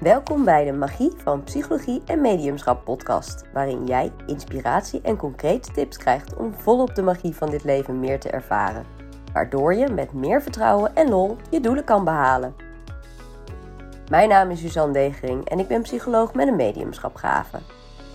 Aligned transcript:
Welkom 0.00 0.44
bij 0.44 0.64
de 0.64 0.72
Magie 0.72 1.12
van 1.16 1.42
Psychologie 1.42 2.02
en 2.06 2.20
Mediumschap 2.20 2.84
podcast, 2.84 3.44
waarin 3.52 3.86
jij 3.86 4.12
inspiratie 4.26 5.00
en 5.00 5.16
concrete 5.16 5.72
tips 5.72 5.96
krijgt 5.96 6.36
om 6.36 6.54
volop 6.54 6.94
de 6.94 7.02
magie 7.02 7.34
van 7.34 7.50
dit 7.50 7.64
leven 7.64 8.00
meer 8.00 8.20
te 8.20 8.30
ervaren, 8.30 8.84
waardoor 9.32 9.74
je 9.74 9.88
met 9.88 10.12
meer 10.12 10.42
vertrouwen 10.42 10.94
en 10.94 11.08
lol 11.08 11.36
je 11.50 11.60
doelen 11.60 11.84
kan 11.84 12.04
behalen. 12.04 12.54
Mijn 14.10 14.28
naam 14.28 14.50
is 14.50 14.60
Suzanne 14.60 14.92
Degering 14.92 15.48
en 15.48 15.58
ik 15.58 15.68
ben 15.68 15.82
psycholoog 15.82 16.34
met 16.34 16.48
een 16.48 16.56
mediumschapgave. 16.56 17.58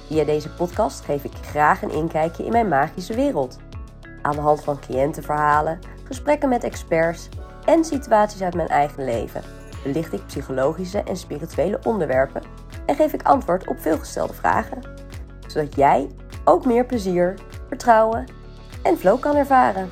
Via 0.08 0.24
deze 0.24 0.50
podcast 0.50 1.06
geef 1.06 1.24
ik 1.24 1.34
graag 1.34 1.82
een 1.82 1.94
inkijkje 1.94 2.46
in 2.46 2.52
mijn 2.52 2.68
magische 2.68 3.16
wereld. 3.16 3.58
Aan 4.22 4.36
de 4.36 4.42
hand 4.42 4.64
van 4.64 4.80
cliëntenverhalen, 4.80 5.80
gesprekken 6.04 6.50
met 6.50 6.64
experts 6.64 7.30
en 7.66 7.86
situaties 7.86 8.42
uit 8.42 8.56
mijn 8.56 8.68
eigen 8.68 9.04
leven 9.04 9.61
belicht 9.84 10.14
ik 10.14 10.26
psychologische 10.26 11.04
en 11.04 11.18
spirituele 11.18 11.80
onderwerpen 11.84 12.42
en 12.86 12.96
geef 12.96 13.14
ik 13.14 13.24
antwoord 13.24 13.68
op 13.68 13.80
veelgestelde 13.80 14.34
vragen, 14.34 14.82
zodat 15.48 15.76
jij 15.76 16.10
ook 16.44 16.66
meer 16.66 16.86
plezier, 16.86 17.34
vertrouwen 17.68 18.26
en 18.84 18.98
flow 18.98 19.20
kan 19.20 19.36
ervaren. 19.36 19.90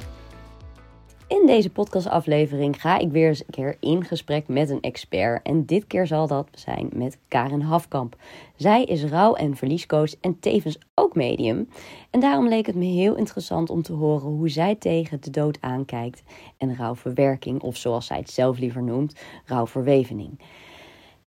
In 1.30 1.46
deze 1.46 1.70
podcastaflevering 1.70 2.82
ga 2.82 2.98
ik 2.98 3.12
weer 3.12 3.28
eens 3.28 3.40
een 3.40 3.46
keer 3.50 3.78
in 3.80 4.06
gesprek 4.06 4.48
met 4.48 4.70
een 4.70 4.82
expert. 4.82 5.42
En 5.44 5.66
dit 5.66 5.88
keer 5.88 6.08
zal 6.08 6.28
dat 6.28 6.48
zijn 6.52 6.90
met 6.94 7.18
Karen 7.28 7.62
Hafkamp. 7.62 8.16
Zij 8.56 8.84
is 8.84 9.04
rouw- 9.04 9.34
en 9.34 9.56
verliescoach 9.56 10.16
en 10.22 10.40
tevens 10.40 10.78
ook 10.96 11.16
medium. 11.16 11.70
En 12.10 12.20
daarom 12.20 12.48
leek 12.48 12.66
het 12.66 12.76
me 12.76 12.86
heel 12.86 13.16
interessant 13.16 13.70
om 13.70 13.82
te 13.82 13.94
horen 13.94 14.30
hoe 14.30 14.50
zij 14.50 14.76
tegen 14.76 15.22
de 15.22 15.30
dood 15.30 15.58
aankijkt. 15.62 16.24
En 16.58 16.76
rouwverwerking, 16.76 17.62
of 17.62 17.78
zoals 17.78 18.06
zij 18.06 18.18
het 18.18 18.30
zelf 18.30 18.58
liever 18.58 18.84
noemt, 18.84 19.20
rouwverwevening. 19.46 20.40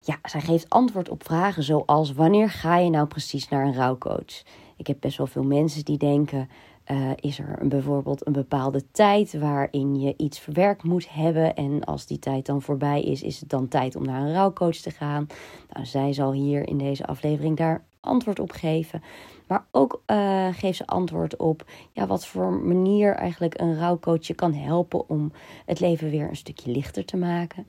Ja, 0.01 0.19
zij 0.23 0.41
geeft 0.41 0.69
antwoord 0.69 1.09
op 1.09 1.25
vragen 1.25 1.63
zoals: 1.63 2.13
wanneer 2.13 2.51
ga 2.51 2.77
je 2.77 2.91
nou 2.91 3.07
precies 3.07 3.49
naar 3.49 3.67
een 3.67 3.75
rouwcoach? 3.75 4.43
Ik 4.77 4.87
heb 4.87 4.97
best 5.01 5.19
wel 5.19 5.27
veel 5.27 5.45
mensen 5.45 5.85
die 5.85 5.99
denken: 5.99 6.49
uh, 6.91 7.11
is 7.17 7.39
er 7.39 7.69
bijvoorbeeld 7.69 8.27
een 8.27 8.33
bepaalde 8.33 8.91
tijd 8.91 9.39
waarin 9.39 10.01
je 10.01 10.15
iets 10.17 10.39
verwerkt 10.39 10.83
moet 10.83 11.09
hebben. 11.11 11.55
En 11.55 11.85
als 11.85 12.07
die 12.07 12.19
tijd 12.19 12.47
dan 12.47 12.63
voorbij 12.63 13.03
is, 13.03 13.23
is 13.23 13.41
het 13.41 13.51
dan 13.51 13.69
tijd 13.69 13.97
om 13.97 14.05
naar 14.05 14.21
een 14.21 14.33
rouwcoach 14.33 14.77
te 14.77 14.91
gaan. 14.91 15.27
Nou, 15.73 15.87
zij 15.87 16.13
zal 16.13 16.33
hier 16.33 16.69
in 16.69 16.79
deze 16.79 17.07
aflevering 17.07 17.57
daar 17.57 17.85
antwoord 18.01 18.41
op 18.41 18.51
geven. 18.51 19.03
Maar 19.47 19.67
ook 19.71 20.03
uh, 20.07 20.49
geeft 20.53 20.77
ze 20.77 20.87
antwoord 20.87 21.37
op 21.37 21.65
ja, 21.93 22.07
wat 22.07 22.27
voor 22.27 22.53
manier 22.53 23.15
eigenlijk 23.15 23.61
een 23.61 23.79
rouwcoach 23.79 24.27
je 24.27 24.35
kan 24.35 24.55
helpen 24.55 25.09
om 25.09 25.33
het 25.67 25.81
leven 25.81 26.11
weer 26.11 26.29
een 26.29 26.37
stukje 26.37 26.71
lichter 26.71 27.05
te 27.05 27.17
maken. 27.17 27.67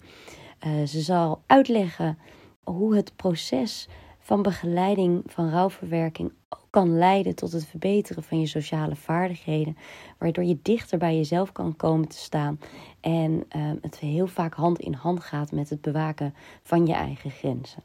Uh, 0.68 0.88
ze 0.88 1.02
zal 1.02 1.42
uitleggen 1.46 2.18
hoe 2.64 2.96
het 2.96 3.16
proces 3.16 3.88
van 4.30 4.42
begeleiding 4.42 5.24
van 5.26 5.50
rouwverwerking 5.50 6.32
ook 6.50 6.68
kan 6.70 6.98
leiden 6.98 7.36
tot 7.36 7.52
het 7.52 7.66
verbeteren 7.66 8.24
van 8.24 8.40
je 8.40 8.48
sociale 8.48 8.96
vaardigheden, 8.96 9.78
waardoor 10.18 10.44
je 10.44 10.60
dichter 10.62 10.98
bij 10.98 11.16
jezelf 11.16 11.52
kan 11.52 11.76
komen 11.76 12.08
te 12.08 12.18
staan 12.18 12.60
en 13.02 13.32
uh, 13.32 13.72
het 13.82 14.00
heel 14.00 14.28
vaak 14.28 14.54
hand 14.54 14.80
in 14.80 14.94
hand 14.94 15.20
gaat 15.20 15.52
met 15.52 15.70
het 15.70 15.82
bewaken 15.82 16.34
van 16.64 16.86
je 16.86 16.94
eigen 16.94 17.32
grenzen. 17.32 17.84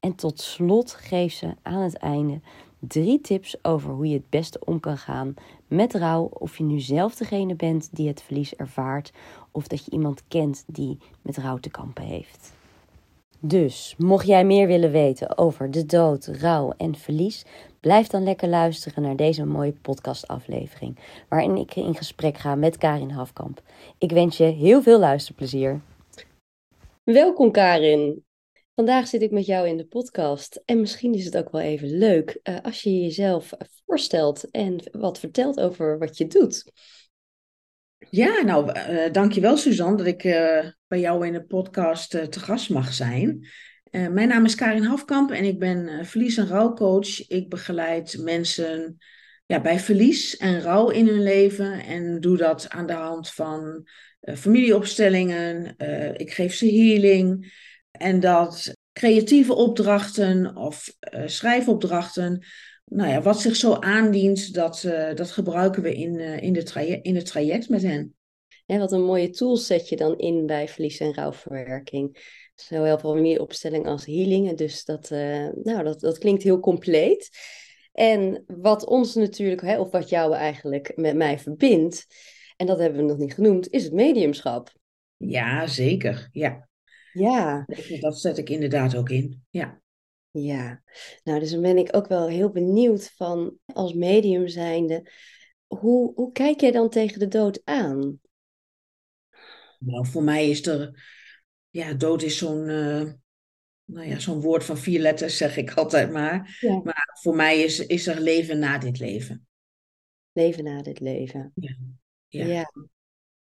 En 0.00 0.14
tot 0.14 0.40
slot 0.40 0.92
geeft 0.92 1.36
ze 1.36 1.54
aan 1.62 1.82
het 1.82 1.96
einde 1.96 2.40
drie 2.78 3.20
tips 3.20 3.64
over 3.64 3.90
hoe 3.90 4.08
je 4.08 4.14
het 4.14 4.30
beste 4.30 4.58
om 4.64 4.80
kan 4.80 4.98
gaan 4.98 5.34
met 5.66 5.94
rouw. 5.94 6.22
Of 6.22 6.58
je 6.58 6.64
nu 6.64 6.80
zelf 6.80 7.14
degene 7.14 7.54
bent 7.54 7.88
die 7.92 8.08
het 8.08 8.22
verlies 8.22 8.54
ervaart, 8.54 9.12
of 9.50 9.66
dat 9.66 9.84
je 9.84 9.90
iemand 9.90 10.22
kent 10.28 10.64
die 10.66 10.98
met 11.22 11.36
rouw 11.36 11.58
te 11.58 11.70
kampen 11.70 12.04
heeft. 12.04 12.52
Dus, 13.46 13.94
mocht 13.98 14.26
jij 14.26 14.44
meer 14.44 14.66
willen 14.66 14.90
weten 14.90 15.38
over 15.38 15.70
de 15.70 15.86
dood, 15.86 16.26
rouw 16.26 16.72
en 16.76 16.94
verlies, 16.94 17.44
blijf 17.80 18.06
dan 18.06 18.22
lekker 18.22 18.48
luisteren 18.48 19.02
naar 19.02 19.16
deze 19.16 19.44
mooie 19.44 19.72
podcastaflevering, 19.72 20.98
waarin 21.28 21.56
ik 21.56 21.74
in 21.74 21.94
gesprek 21.94 22.38
ga 22.38 22.54
met 22.54 22.78
Karin 22.78 23.10
Hafkamp. 23.10 23.62
Ik 23.98 24.10
wens 24.10 24.36
je 24.36 24.44
heel 24.44 24.82
veel 24.82 24.98
luisterplezier. 24.98 25.80
Welkom 27.02 27.50
Karin. 27.50 28.24
Vandaag 28.74 29.06
zit 29.06 29.22
ik 29.22 29.30
met 29.30 29.46
jou 29.46 29.68
in 29.68 29.76
de 29.76 29.86
podcast 29.86 30.62
en 30.64 30.80
misschien 30.80 31.14
is 31.14 31.24
het 31.24 31.36
ook 31.36 31.50
wel 31.50 31.60
even 31.60 31.98
leuk 31.98 32.40
uh, 32.42 32.56
als 32.62 32.82
je 32.82 33.00
jezelf 33.00 33.52
voorstelt 33.86 34.50
en 34.50 34.90
wat 34.92 35.18
vertelt 35.18 35.60
over 35.60 35.98
wat 35.98 36.18
je 36.18 36.26
doet. 36.26 36.72
Ja, 38.14 38.42
nou, 38.42 38.72
uh, 38.78 39.12
dankjewel 39.12 39.56
Suzanne 39.56 39.96
dat 39.96 40.06
ik 40.06 40.24
uh, 40.24 40.58
bij 40.86 41.00
jou 41.00 41.26
in 41.26 41.32
de 41.32 41.44
podcast 41.44 42.14
uh, 42.14 42.22
te 42.22 42.40
gast 42.40 42.70
mag 42.70 42.92
zijn. 42.92 43.48
mijn 43.90 44.28
naam 44.28 44.44
is 44.44 44.54
Karin 44.54 44.84
Hafkamp 44.84 45.30
en 45.30 45.44
ik 45.44 45.58
ben 45.58 46.06
verlies- 46.06 46.36
en 46.36 46.46
rouwcoach. 46.46 47.28
Ik 47.28 47.48
begeleid 47.48 48.18
mensen 48.20 48.98
ja, 49.46 49.60
bij 49.60 49.80
verlies 49.80 50.36
en 50.36 50.60
rouw 50.60 50.88
in 50.88 51.06
hun 51.08 51.22
leven 51.22 51.84
en 51.84 52.20
doe 52.20 52.36
dat 52.36 52.68
aan 52.68 52.86
de 52.86 52.92
hand 52.92 53.30
van 53.30 53.88
familieopstellingen. 54.36 55.74
ik 56.16 56.32
geef 56.32 56.54
ze 56.54 56.66
healing 56.66 57.52
en 57.90 58.20
dat 58.20 58.72
creatieve 58.92 59.54
opdrachten 59.54 60.56
of 60.56 60.88
schrijfopdrachten 61.26 62.44
nou 62.84 63.10
ja, 63.10 63.22
wat 63.22 63.40
zich 63.40 63.56
zo 63.56 63.72
aandient, 63.72 64.54
dat, 64.54 64.82
uh, 64.86 65.14
dat 65.14 65.30
gebruiken 65.30 65.82
we 65.82 65.94
in, 65.94 66.14
uh, 66.14 66.42
in, 66.42 66.52
de 66.52 66.98
in 67.02 67.16
het 67.16 67.26
traject 67.26 67.68
met 67.68 67.82
hen. 67.82 68.14
Ja, 68.66 68.78
wat 68.78 68.92
een 68.92 69.04
mooie 69.04 69.30
tools 69.30 69.66
zet 69.66 69.88
je 69.88 69.96
dan 69.96 70.18
in 70.18 70.46
bij 70.46 70.68
verlies- 70.68 70.98
en 70.98 71.14
rouwverwerking. 71.14 72.32
Zowel 72.54 73.38
opstelling 73.38 73.86
als 73.86 74.06
healing. 74.06 74.56
Dus 74.56 74.84
dat, 74.84 75.10
uh, 75.10 75.48
nou, 75.62 75.84
dat, 75.84 76.00
dat 76.00 76.18
klinkt 76.18 76.42
heel 76.42 76.60
compleet. 76.60 77.30
En 77.92 78.44
wat 78.46 78.86
ons 78.86 79.14
natuurlijk, 79.14 79.60
hè, 79.60 79.78
of 79.78 79.90
wat 79.90 80.08
jou 80.08 80.34
eigenlijk 80.34 80.92
met 80.96 81.16
mij 81.16 81.38
verbindt, 81.38 82.06
en 82.56 82.66
dat 82.66 82.78
hebben 82.78 83.00
we 83.00 83.06
nog 83.06 83.18
niet 83.18 83.34
genoemd, 83.34 83.70
is 83.70 83.84
het 83.84 83.92
mediumschap. 83.92 84.72
Ja, 85.16 85.66
zeker. 85.66 86.28
Ja. 86.32 86.68
Ja. 87.12 87.66
Dat 88.00 88.20
zet 88.20 88.38
ik 88.38 88.50
inderdaad 88.50 88.96
ook 88.96 89.08
in. 89.08 89.42
Ja. 89.50 89.82
Ja, 90.36 90.82
nou 91.24 91.40
dus 91.40 91.50
dan 91.50 91.60
ben 91.60 91.76
ik 91.76 91.96
ook 91.96 92.06
wel 92.06 92.28
heel 92.28 92.50
benieuwd 92.50 93.12
van 93.16 93.58
als 93.66 93.92
medium 93.92 94.48
zijnde, 94.48 95.10
hoe, 95.66 96.12
hoe 96.14 96.32
kijk 96.32 96.60
jij 96.60 96.70
dan 96.70 96.88
tegen 96.88 97.18
de 97.18 97.28
dood 97.28 97.60
aan? 97.64 98.20
Nou, 99.78 100.06
voor 100.06 100.22
mij 100.22 100.50
is 100.50 100.66
er, 100.66 101.04
ja, 101.70 101.92
dood 101.92 102.22
is 102.22 102.38
zo'n, 102.38 102.68
uh, 102.68 103.12
nou 103.84 104.08
ja, 104.08 104.18
zo'n 104.18 104.40
woord 104.40 104.64
van 104.64 104.78
vier 104.78 105.00
letters, 105.00 105.36
zeg 105.36 105.56
ik 105.56 105.74
altijd 105.74 106.10
maar. 106.10 106.58
Ja. 106.60 106.80
Maar 106.84 107.18
voor 107.22 107.36
mij 107.36 107.60
is, 107.60 107.86
is 107.86 108.06
er 108.06 108.20
leven 108.20 108.58
na 108.58 108.78
dit 108.78 108.98
leven. 108.98 109.46
Leven 110.32 110.64
na 110.64 110.82
dit 110.82 111.00
leven. 111.00 111.52
Ja. 111.54 111.76
ja. 112.26 112.46
ja. 112.46 112.70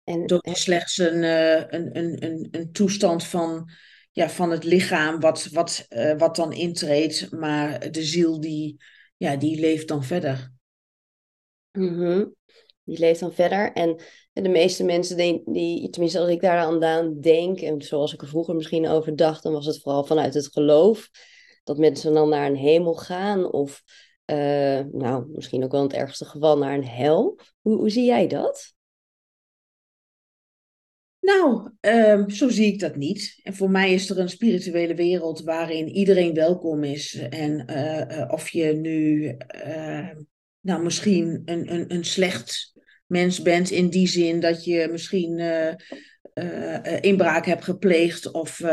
En, 0.04 0.28
dood 0.28 0.46
is 0.46 0.62
slechts 0.62 0.98
een, 0.98 1.24
uh, 1.24 1.56
een, 1.56 1.98
een, 1.98 2.24
een, 2.26 2.48
een 2.52 2.72
toestand 2.72 3.24
van 3.24 3.70
ja, 4.12 4.30
van 4.30 4.52
het 4.52 4.64
lichaam 4.64 5.20
wat, 5.20 5.48
wat, 5.52 5.86
uh, 5.90 6.18
wat 6.18 6.36
dan 6.36 6.54
intreedt, 6.54 7.32
maar 7.32 7.92
de 7.92 8.04
ziel 8.04 8.40
die, 8.40 8.78
ja, 9.18 9.36
die 9.36 9.60
leeft 9.60 9.88
dan 9.88 10.04
verder. 10.04 10.52
-hmm. 11.72 12.36
Die 12.84 13.00
leeft 13.00 13.20
dan 13.20 13.34
verder. 13.34 13.72
En 13.74 14.02
de 14.34 14.50
meeste 14.50 14.84
mensen, 14.84 15.18
die, 15.18 15.42
die, 15.46 15.90
tenminste 15.90 16.20
als 16.20 16.30
ik 16.30 16.42
daar 16.42 16.58
aan 16.58 17.20
denk, 17.20 17.60
en 17.60 17.82
zoals 17.82 18.14
ik 18.14 18.22
er 18.22 18.28
vroeger 18.28 18.56
misschien 18.56 18.88
over 18.88 19.16
dacht, 19.16 19.44
dan 19.44 19.54
was 19.54 19.66
het 19.66 19.82
vooral 19.82 20.04
vanuit 20.04 20.34
het 20.34 20.48
geloof. 20.48 21.10
Dat 21.64 21.78
mensen 21.78 22.14
dan 22.14 22.30
naar 22.30 22.48
een 22.48 22.56
hemel 22.56 22.96
gaan, 22.96 23.52
of 23.52 23.84
uh, 24.26 24.80
nou, 24.92 25.26
misschien 25.32 25.64
ook 25.64 25.72
wel 25.72 25.82
in 25.82 25.88
het 25.88 25.96
ergste 25.96 26.26
geval 26.26 26.58
naar 26.58 26.74
een 26.74 26.86
hel. 26.86 27.40
Hoe, 27.62 27.76
hoe 27.76 27.90
zie 27.90 28.06
jij 28.06 28.28
dat? 28.28 28.74
Nou, 31.22 31.72
um, 31.82 32.30
zo 32.30 32.50
zie 32.50 32.74
ik 32.74 32.80
dat 32.80 32.96
niet. 32.96 33.40
En 33.44 33.56
voor 33.56 33.70
mij 33.70 33.94
is 33.94 34.10
er 34.10 34.20
een 34.20 34.30
spirituele 34.30 34.96
wereld 34.96 35.42
waarin 35.42 35.88
iedereen 35.88 36.34
welkom 36.34 36.84
is. 36.84 37.16
En 37.30 37.66
uh, 37.70 37.98
uh, 37.98 38.32
of 38.32 38.50
je 38.50 38.74
nu, 38.74 39.36
uh, 39.66 40.10
nou, 40.60 40.84
misschien 40.84 41.42
een, 41.46 41.74
een, 41.74 41.94
een 41.94 42.06
slecht 42.06 42.74
mens 43.06 43.42
bent 43.42 43.70
in 43.70 43.90
die 43.90 44.08
zin 44.08 44.40
dat 44.40 44.66
je 44.66 44.88
misschien 44.92 45.40
inbraak 47.02 47.46
hebt 47.46 47.64
gepleegd 47.64 48.32
of 48.32 48.64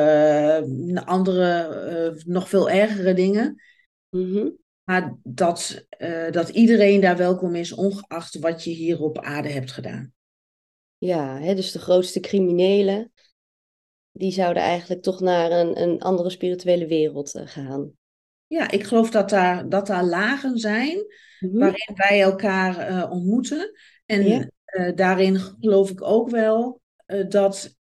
andere, 1.05 2.23
nog 2.27 2.49
veel 2.49 2.71
ergere 2.71 3.15
dingen. 3.15 3.63
Mm 4.11 4.33
-hmm. 4.33 4.57
Maar 4.85 5.19
dat, 5.23 5.87
dat 6.31 6.49
iedereen 6.49 7.01
daar 7.01 7.17
welkom 7.17 7.55
is, 7.55 7.73
ongeacht 7.73 8.39
wat 8.39 8.65
je 8.65 8.71
hier 8.71 9.01
op 9.01 9.19
aarde 9.19 9.49
hebt 9.49 9.73
gedaan. 9.73 10.13
Ja, 10.99 11.39
hè, 11.39 11.55
dus 11.55 11.73
de 11.73 11.79
grootste 11.79 12.21
criminelen, 12.21 13.13
die 14.13 14.33
zouden 14.33 14.63
eigenlijk 14.63 15.03
toch 15.03 15.21
naar 15.21 15.51
een, 15.51 15.83
een 15.83 16.01
andere 16.01 16.31
spirituele 16.31 16.87
wereld 16.87 17.35
uh, 17.35 17.43
gaan. 17.47 17.93
Ja, 18.47 18.71
ik 18.71 18.85
geloof 18.85 19.11
dat 19.11 19.31
daar, 19.31 19.69
dat 19.69 19.87
daar 19.87 20.05
lagen 20.05 20.59
zijn 20.59 20.97
mm 20.97 21.51
-hmm. 21.51 21.59
waarin 21.59 21.93
wij 21.95 22.23
elkaar 22.23 22.91
uh, 22.91 23.11
ontmoeten. 23.11 23.73
En 24.07 24.27
ja. 24.27 24.49
uh, 24.67 24.95
daarin 24.95 25.39
geloof 25.39 25.91
ik 25.91 26.03
ook 26.03 26.31
wel 26.31 26.81
dat 27.29 27.77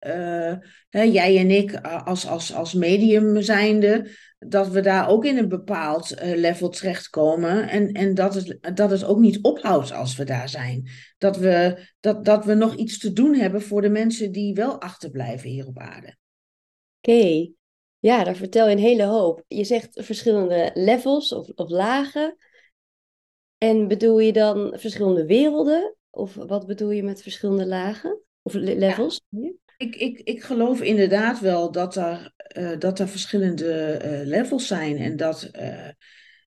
hè, 0.89 1.01
jij 1.01 1.37
en 1.37 1.51
ik 1.51 1.75
als, 1.81 2.27
als, 2.27 2.53
als 2.53 2.73
medium 2.73 3.41
zijnde, 3.41 4.09
dat 4.47 4.67
we 4.67 4.81
daar 4.81 5.09
ook 5.09 5.25
in 5.25 5.37
een 5.37 5.49
bepaald 5.49 6.15
level 6.21 6.69
terechtkomen. 6.69 7.69
En, 7.69 7.91
en 7.91 8.13
dat, 8.13 8.33
het, 8.33 8.75
dat 8.75 8.89
het 8.89 9.03
ook 9.03 9.19
niet 9.19 9.41
ophoudt 9.41 9.91
als 9.91 10.15
we 10.15 10.23
daar 10.23 10.49
zijn. 10.49 10.89
Dat 11.17 11.37
we, 11.37 11.87
dat, 11.99 12.25
dat 12.25 12.45
we 12.45 12.53
nog 12.53 12.75
iets 12.75 12.99
te 12.99 13.13
doen 13.13 13.33
hebben 13.33 13.61
voor 13.61 13.81
de 13.81 13.89
mensen 13.89 14.31
die 14.31 14.53
wel 14.53 14.81
achterblijven 14.81 15.49
hier 15.49 15.67
op 15.67 15.79
aarde. 15.79 16.17
Oké, 17.01 17.51
ja, 17.99 18.23
daar 18.23 18.35
vertel 18.35 18.67
je 18.67 18.75
een 18.75 18.81
hele 18.81 19.03
hoop. 19.03 19.43
Je 19.47 19.63
zegt 19.63 20.03
verschillende 20.03 20.71
levels 20.73 21.33
of, 21.33 21.49
of 21.55 21.69
lagen. 21.69 22.37
En 23.57 23.87
bedoel 23.87 24.19
je 24.19 24.33
dan 24.33 24.73
verschillende 24.77 25.25
werelden? 25.25 25.95
Of 26.09 26.33
wat 26.33 26.65
bedoel 26.65 26.91
je 26.91 27.03
met 27.03 27.21
verschillende 27.21 27.65
lagen? 27.65 28.21
Of 28.41 28.53
levels? 28.53 29.21
Ik, 29.77 29.95
ik, 29.95 30.19
ik 30.19 30.43
geloof 30.43 30.81
inderdaad 30.81 31.39
wel 31.39 31.71
dat 31.71 31.95
er, 31.95 32.33
uh, 32.57 32.79
dat 32.79 32.99
er 32.99 33.07
verschillende 33.07 34.01
uh, 34.05 34.27
levels 34.27 34.67
zijn. 34.67 34.97
En 34.97 35.15
dat, 35.17 35.49
uh, 35.59 35.89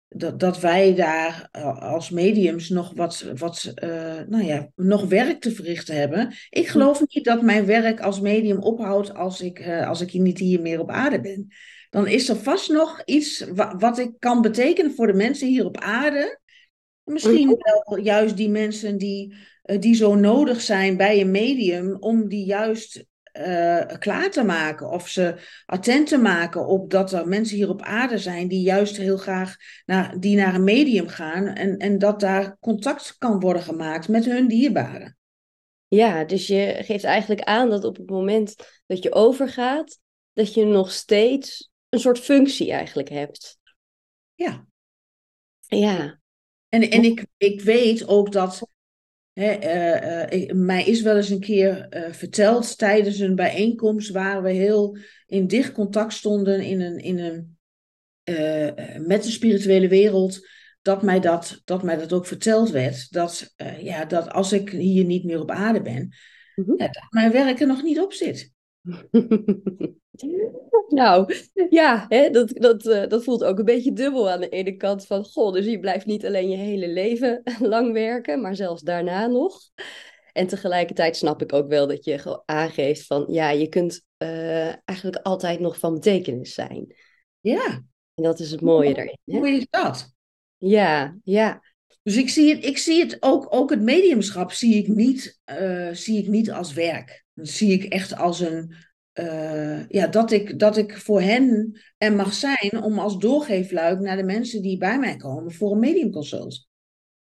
dat, 0.08 0.40
dat 0.40 0.60
wij 0.60 0.94
daar 0.94 1.48
als 1.80 2.10
mediums 2.10 2.68
nog 2.68 2.92
wat, 2.94 3.24
wat 3.36 3.72
nou 4.28 4.42
ja, 4.42 4.70
nog 4.74 5.04
werk 5.04 5.40
te 5.40 5.50
verrichten 5.50 5.94
hebben. 5.94 6.34
Ik 6.50 6.68
geloof 6.68 7.02
niet 7.06 7.24
dat 7.24 7.42
mijn 7.42 7.66
werk 7.66 8.00
als 8.00 8.20
medium 8.20 8.58
ophoudt 8.58 9.14
als 9.14 9.40
ik, 9.40 9.68
als 9.68 10.00
ik 10.00 10.12
niet 10.12 10.38
hier 10.38 10.60
meer 10.60 10.80
op 10.80 10.90
aarde 10.90 11.20
ben. 11.20 11.48
Dan 11.90 12.06
is 12.06 12.28
er 12.28 12.36
vast 12.36 12.70
nog 12.70 13.02
iets 13.04 13.44
wat 13.78 13.98
ik 13.98 14.10
kan 14.18 14.42
betekenen 14.42 14.94
voor 14.94 15.06
de 15.06 15.12
mensen 15.12 15.48
hier 15.48 15.64
op 15.64 15.78
aarde. 15.78 16.40
Misschien 17.04 17.58
wel 17.58 17.98
juist 17.98 18.36
die 18.36 18.48
mensen 18.48 18.98
die, 18.98 19.34
eh, 19.62 19.80
die 19.80 19.94
zo 19.94 20.14
nodig 20.14 20.60
zijn 20.60 20.96
bij 20.96 21.20
een 21.20 21.30
medium 21.30 21.96
om 22.00 22.28
die 22.28 22.44
juist 22.44 23.04
uh, 23.38 23.98
klaar 23.98 24.30
te 24.30 24.44
maken 24.44 24.90
of 24.90 25.08
ze 25.08 25.34
attent 25.66 26.08
te 26.08 26.18
maken 26.18 26.66
op 26.66 26.90
dat 26.90 27.12
er 27.12 27.28
mensen 27.28 27.56
hier 27.56 27.68
op 27.68 27.82
aarde 27.82 28.18
zijn 28.18 28.48
die 28.48 28.62
juist 28.62 28.96
heel 28.96 29.16
graag 29.16 29.56
naar, 29.86 30.20
die 30.20 30.36
naar 30.36 30.54
een 30.54 30.64
medium 30.64 31.08
gaan 31.08 31.46
en, 31.46 31.76
en 31.76 31.98
dat 31.98 32.20
daar 32.20 32.56
contact 32.60 33.14
kan 33.18 33.40
worden 33.40 33.62
gemaakt 33.62 34.08
met 34.08 34.24
hun 34.24 34.48
dierbaren. 34.48 35.16
Ja, 35.88 36.24
dus 36.24 36.46
je 36.46 36.76
geeft 36.80 37.04
eigenlijk 37.04 37.40
aan 37.40 37.70
dat 37.70 37.84
op 37.84 37.96
het 37.96 38.10
moment 38.10 38.54
dat 38.86 39.02
je 39.02 39.12
overgaat, 39.12 39.98
dat 40.32 40.54
je 40.54 40.64
nog 40.64 40.92
steeds 40.92 41.70
een 41.88 42.00
soort 42.00 42.18
functie 42.18 42.72
eigenlijk 42.72 43.08
hebt. 43.08 43.58
Ja. 44.34 44.66
Ja, 45.66 46.20
en, 46.68 46.90
en 46.90 47.04
ik, 47.04 47.26
ik 47.36 47.60
weet 47.60 48.08
ook 48.08 48.32
dat. 48.32 48.68
Hè, 49.38 50.30
uh, 50.32 50.52
mij 50.52 50.84
is 50.84 51.02
wel 51.02 51.16
eens 51.16 51.28
een 51.28 51.40
keer 51.40 51.86
uh, 51.90 52.12
verteld 52.12 52.78
tijdens 52.78 53.18
een 53.18 53.34
bijeenkomst 53.34 54.10
waar 54.10 54.42
we 54.42 54.50
heel 54.50 54.98
in 55.26 55.46
dicht 55.46 55.72
contact 55.72 56.12
stonden 56.12 56.60
in 56.60 56.80
een, 56.80 56.98
in 56.98 57.18
een, 57.18 57.56
met 59.06 59.22
de 59.22 59.30
spirituele 59.30 59.88
wereld. 59.88 60.46
Dat 60.82 61.02
mij 61.02 61.20
dat, 61.20 61.60
dat 61.64 61.82
mij 61.82 61.96
dat 61.96 62.12
ook 62.12 62.26
verteld 62.26 62.70
werd. 62.70 63.12
Dat, 63.12 63.54
ja, 63.80 64.04
dat 64.04 64.30
als 64.30 64.52
ik 64.52 64.70
hier 64.70 65.04
niet 65.04 65.24
meer 65.24 65.40
op 65.40 65.50
aarde 65.50 65.82
ben, 65.82 66.14
mm 66.54 66.74
ja, 66.76 66.86
dat 66.86 67.06
mijn 67.10 67.32
werk 67.32 67.60
er 67.60 67.66
nog 67.66 67.82
niet 67.82 68.00
op 68.00 68.12
zit. 68.12 68.52
nou, 70.88 71.34
ja, 71.70 72.06
hè, 72.08 72.30
dat, 72.30 72.52
dat, 72.54 72.86
uh, 72.86 73.06
dat 73.06 73.24
voelt 73.24 73.44
ook 73.44 73.58
een 73.58 73.64
beetje 73.64 73.92
dubbel 73.92 74.30
aan 74.30 74.40
de 74.40 74.48
ene 74.48 74.76
kant 74.76 75.06
van, 75.06 75.24
goh, 75.24 75.52
dus 75.52 75.66
je 75.66 75.80
blijft 75.80 76.06
niet 76.06 76.26
alleen 76.26 76.50
je 76.50 76.56
hele 76.56 76.88
leven 76.88 77.42
lang 77.60 77.92
werken, 77.92 78.40
maar 78.40 78.56
zelfs 78.56 78.82
daarna 78.82 79.26
nog. 79.26 79.60
En 80.32 80.46
tegelijkertijd 80.46 81.16
snap 81.16 81.42
ik 81.42 81.52
ook 81.52 81.68
wel 81.68 81.86
dat 81.86 82.04
je 82.04 82.42
aangeeft 82.44 83.06
van, 83.06 83.24
ja, 83.28 83.50
je 83.50 83.68
kunt 83.68 84.04
uh, 84.18 84.72
eigenlijk 84.84 85.16
altijd 85.22 85.60
nog 85.60 85.78
van 85.78 85.94
betekenis 85.94 86.54
zijn. 86.54 86.94
Ja. 87.40 87.82
En 88.14 88.22
dat 88.22 88.40
is 88.40 88.50
het 88.50 88.60
mooie 88.60 88.96
erin. 88.96 89.18
Hoe 89.24 89.48
is 89.48 89.66
dat? 89.70 90.14
Ja, 90.56 91.18
ja. 91.24 91.62
Dus 92.02 92.16
ik 92.16 92.28
zie 92.28 92.54
het, 92.54 92.64
ik 92.64 92.78
zie 92.78 93.00
het 93.00 93.16
ook, 93.20 93.54
ook 93.54 93.70
het 93.70 93.82
mediumschap 93.82 94.52
zie 94.52 94.74
ik, 94.74 94.88
niet, 94.88 95.40
uh, 95.60 95.88
zie 95.92 96.18
ik 96.18 96.28
niet 96.28 96.50
als 96.50 96.72
werk. 96.72 97.26
Dat 97.38 97.48
zie 97.48 97.72
ik 97.72 97.84
echt 97.84 98.16
als 98.16 98.40
een, 98.40 98.74
uh, 99.14 99.88
ja, 99.88 100.06
dat 100.06 100.30
ik, 100.30 100.58
dat 100.58 100.76
ik 100.76 100.96
voor 100.96 101.20
hen 101.20 101.78
er 101.98 102.12
mag 102.12 102.32
zijn 102.32 102.82
om 102.82 102.98
als 102.98 103.18
doorgeefluik 103.18 104.00
naar 104.00 104.16
de 104.16 104.24
mensen 104.24 104.62
die 104.62 104.78
bij 104.78 104.98
mij 104.98 105.16
komen 105.16 105.52
voor 105.52 105.72
een 105.72 105.78
mediumconsult. 105.78 106.68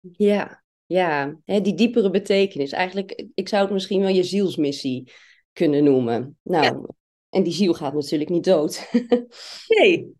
Ja, 0.01 0.63
ja, 0.87 1.37
die 1.45 1.75
diepere 1.75 2.11
betekenis. 2.11 2.73
Eigenlijk, 2.73 3.25
ik 3.35 3.49
zou 3.49 3.63
het 3.63 3.73
misschien 3.73 4.01
wel 4.01 4.09
je 4.09 4.23
zielsmissie 4.23 5.13
kunnen 5.53 5.85
noemen. 5.85 6.39
Nou, 6.43 6.65
ja. 6.65 6.95
en 7.31 7.43
die 7.43 7.53
ziel 7.53 7.75
gaat 7.75 7.95
natuurlijk 7.95 8.31
niet 8.31 8.45
dood. 8.45 8.91
Nee. 9.67 10.13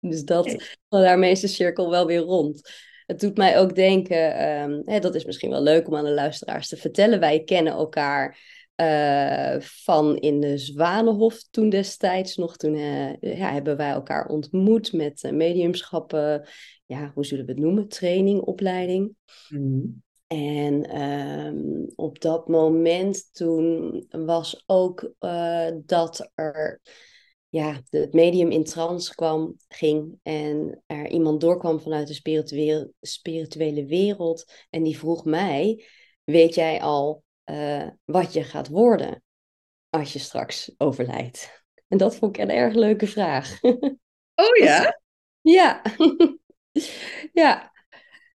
dus 0.00 0.24
dat, 0.24 0.44
nee. 0.44 0.60
daarmee 0.88 1.30
is 1.30 1.40
de 1.40 1.46
cirkel 1.46 1.90
wel 1.90 2.06
weer 2.06 2.20
rond. 2.20 2.70
Het 3.06 3.20
doet 3.20 3.36
mij 3.36 3.58
ook 3.58 3.74
denken, 3.74 4.48
um, 4.62 4.82
hè, 4.84 5.00
dat 5.00 5.14
is 5.14 5.24
misschien 5.24 5.50
wel 5.50 5.62
leuk 5.62 5.86
om 5.86 5.96
aan 5.96 6.04
de 6.04 6.10
luisteraars 6.10 6.68
te 6.68 6.76
vertellen. 6.76 7.20
Wij 7.20 7.44
kennen 7.44 7.72
elkaar 7.72 8.38
uh, 8.80 9.60
van 9.60 10.16
in 10.16 10.40
de 10.40 10.58
Zwanenhof 10.58 11.42
toen 11.50 11.68
destijds 11.68 12.36
nog. 12.36 12.56
Toen 12.56 12.74
uh, 12.74 13.16
ja, 13.20 13.52
hebben 13.52 13.76
wij 13.76 13.90
elkaar 13.90 14.28
ontmoet 14.28 14.92
met 14.92 15.22
uh, 15.22 15.32
mediumschappen. 15.32 16.48
Ja, 16.86 17.10
hoe 17.14 17.26
zullen 17.26 17.44
we 17.46 17.52
het 17.52 17.60
noemen? 17.60 17.88
Training, 17.88 18.40
opleiding. 18.40 19.14
Mm. 19.48 20.02
En 20.26 21.00
um, 21.00 21.92
op 21.94 22.20
dat 22.20 22.48
moment 22.48 23.34
toen 23.34 24.06
was 24.10 24.62
ook 24.66 25.12
dat 25.86 26.30
er 26.34 26.80
ja, 27.48 27.80
het 27.90 28.12
medium 28.12 28.50
in 28.50 28.64
trance 28.64 29.14
kwam, 29.14 29.56
ging 29.68 30.18
en 30.22 30.82
er 30.86 31.08
iemand 31.10 31.40
doorkwam 31.40 31.80
vanuit 31.80 32.06
de 32.06 32.14
spirituele, 32.14 32.92
spirituele 33.00 33.86
wereld. 33.86 34.52
En 34.70 34.82
die 34.82 34.98
vroeg 34.98 35.24
mij, 35.24 35.84
weet 36.24 36.54
jij 36.54 36.80
al 36.80 37.22
uh, 37.50 37.88
wat 38.04 38.32
je 38.32 38.42
gaat 38.42 38.68
worden 38.68 39.22
als 39.90 40.12
je 40.12 40.18
straks 40.18 40.74
overlijdt? 40.76 41.62
En 41.88 41.98
dat 41.98 42.16
vond 42.16 42.36
ik 42.36 42.42
een 42.42 42.50
erg 42.50 42.74
leuke 42.74 43.06
vraag. 43.06 43.58
Oh 44.38 44.56
ja? 44.56 45.00
ja. 45.56 45.82
ja. 47.42 47.72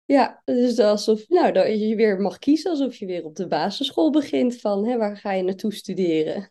Ja, 0.06 0.42
dus 0.44 0.78
alsof 0.78 1.28
nou, 1.28 1.52
dat 1.52 1.66
je 1.66 1.96
weer 1.96 2.20
mag 2.20 2.38
kiezen, 2.38 2.70
alsof 2.70 2.96
je 2.96 3.06
weer 3.06 3.24
op 3.24 3.36
de 3.36 3.46
basisschool 3.46 4.10
begint 4.10 4.60
van 4.60 4.86
hè, 4.86 4.96
waar 4.96 5.16
ga 5.16 5.32
je 5.32 5.42
naartoe 5.42 5.72
studeren? 5.72 6.46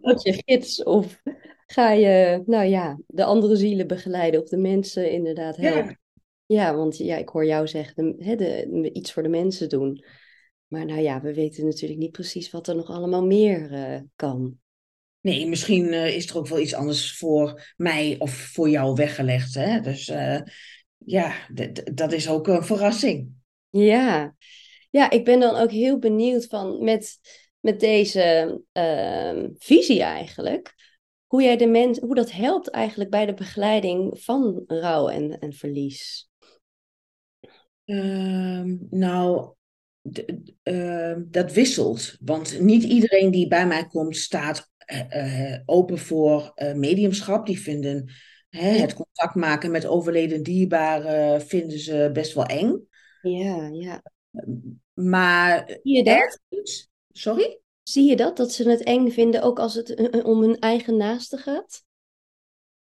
Word 0.00 0.22
je 0.22 0.42
gids 0.44 0.82
of 0.82 1.22
ga 1.66 1.90
je, 1.90 2.42
nou 2.46 2.64
ja, 2.64 2.98
de 3.06 3.24
andere 3.24 3.56
zielen 3.56 3.86
begeleiden 3.86 4.40
of 4.40 4.48
de 4.48 4.56
mensen 4.56 5.10
inderdaad 5.10 5.56
helpen? 5.56 6.00
Ja, 6.46 6.62
ja 6.62 6.76
want 6.76 6.96
ja, 6.96 7.16
ik 7.16 7.28
hoor 7.28 7.46
jou 7.46 7.68
zeggen, 7.68 8.16
de, 8.16 8.24
hè, 8.24 8.36
de, 8.36 8.90
iets 8.92 9.12
voor 9.12 9.22
de 9.22 9.28
mensen 9.28 9.68
doen. 9.68 10.04
Maar 10.70 10.84
nou 10.84 11.00
ja, 11.00 11.20
we 11.20 11.34
weten 11.34 11.64
natuurlijk 11.64 12.00
niet 12.00 12.12
precies 12.12 12.50
wat 12.50 12.68
er 12.68 12.76
nog 12.76 12.88
allemaal 12.88 13.26
meer 13.26 13.72
uh, 13.72 14.00
kan. 14.16 14.58
Nee, 15.20 15.46
misschien 15.46 15.84
uh, 15.84 16.16
is 16.16 16.30
er 16.30 16.36
ook 16.36 16.48
wel 16.48 16.60
iets 16.60 16.74
anders 16.74 17.16
voor 17.16 17.72
mij 17.76 18.16
of 18.18 18.30
voor 18.30 18.68
jou 18.68 18.94
weggelegd. 18.94 19.54
Hè? 19.54 19.80
Dus 19.80 20.08
uh, 20.08 20.40
ja, 20.96 21.34
dat 21.94 22.12
is 22.12 22.28
ook 22.28 22.46
een 22.48 22.64
verrassing. 22.64 23.32
Ja. 23.70 24.34
ja, 24.90 25.10
ik 25.10 25.24
ben 25.24 25.40
dan 25.40 25.56
ook 25.56 25.70
heel 25.70 25.98
benieuwd 25.98 26.46
van 26.46 26.84
met, 26.84 27.18
met 27.60 27.80
deze 27.80 28.60
ehm, 28.72 29.48
visie 29.58 30.02
eigenlijk. 30.02 30.74
Hoe, 31.26 31.42
jij 31.42 31.56
de 31.56 31.66
mens, 31.66 31.98
hoe 31.98 32.14
dat 32.14 32.30
helpt 32.30 32.70
eigenlijk 32.70 33.10
bij 33.10 33.26
de 33.26 33.34
begeleiding 33.34 34.22
van 34.22 34.64
rouw 34.66 35.08
en, 35.08 35.38
en 35.38 35.52
verlies. 35.52 36.28
Uh, 37.84 38.64
uh, 40.62 41.16
dat 41.26 41.52
wisselt. 41.52 42.16
Want 42.20 42.60
niet 42.60 42.82
iedereen 42.82 43.30
die 43.30 43.48
bij 43.48 43.66
mij 43.66 43.86
komt 43.86 44.16
staat 44.16 44.70
uh, 45.16 45.58
open 45.64 45.98
voor 45.98 46.52
mediumschap. 46.74 47.46
Die 47.46 47.60
vinden 47.60 48.12
hè, 48.48 48.68
het 48.68 48.94
contact 48.94 49.34
maken 49.34 49.70
met 49.70 49.86
overleden 49.86 50.42
dierbaren 50.42 51.42
vinden 51.42 51.78
ze 51.78 52.10
best 52.12 52.34
wel 52.34 52.46
eng. 52.46 52.88
Ja, 53.22 53.68
ja. 53.72 54.02
Maar 54.92 55.78
Zie 55.82 55.96
je 55.96 56.04
dat? 56.04 56.40
Sorry? 57.12 57.60
Zie 57.82 58.08
je 58.08 58.16
dat? 58.16 58.36
Dat 58.36 58.52
ze 58.52 58.70
het 58.70 58.82
eng 58.82 59.10
vinden 59.10 59.42
ook 59.42 59.58
als 59.58 59.74
het 59.74 60.12
om 60.24 60.42
hun 60.42 60.58
eigen 60.58 60.96
naaste 60.96 61.36
gaat? 61.36 61.84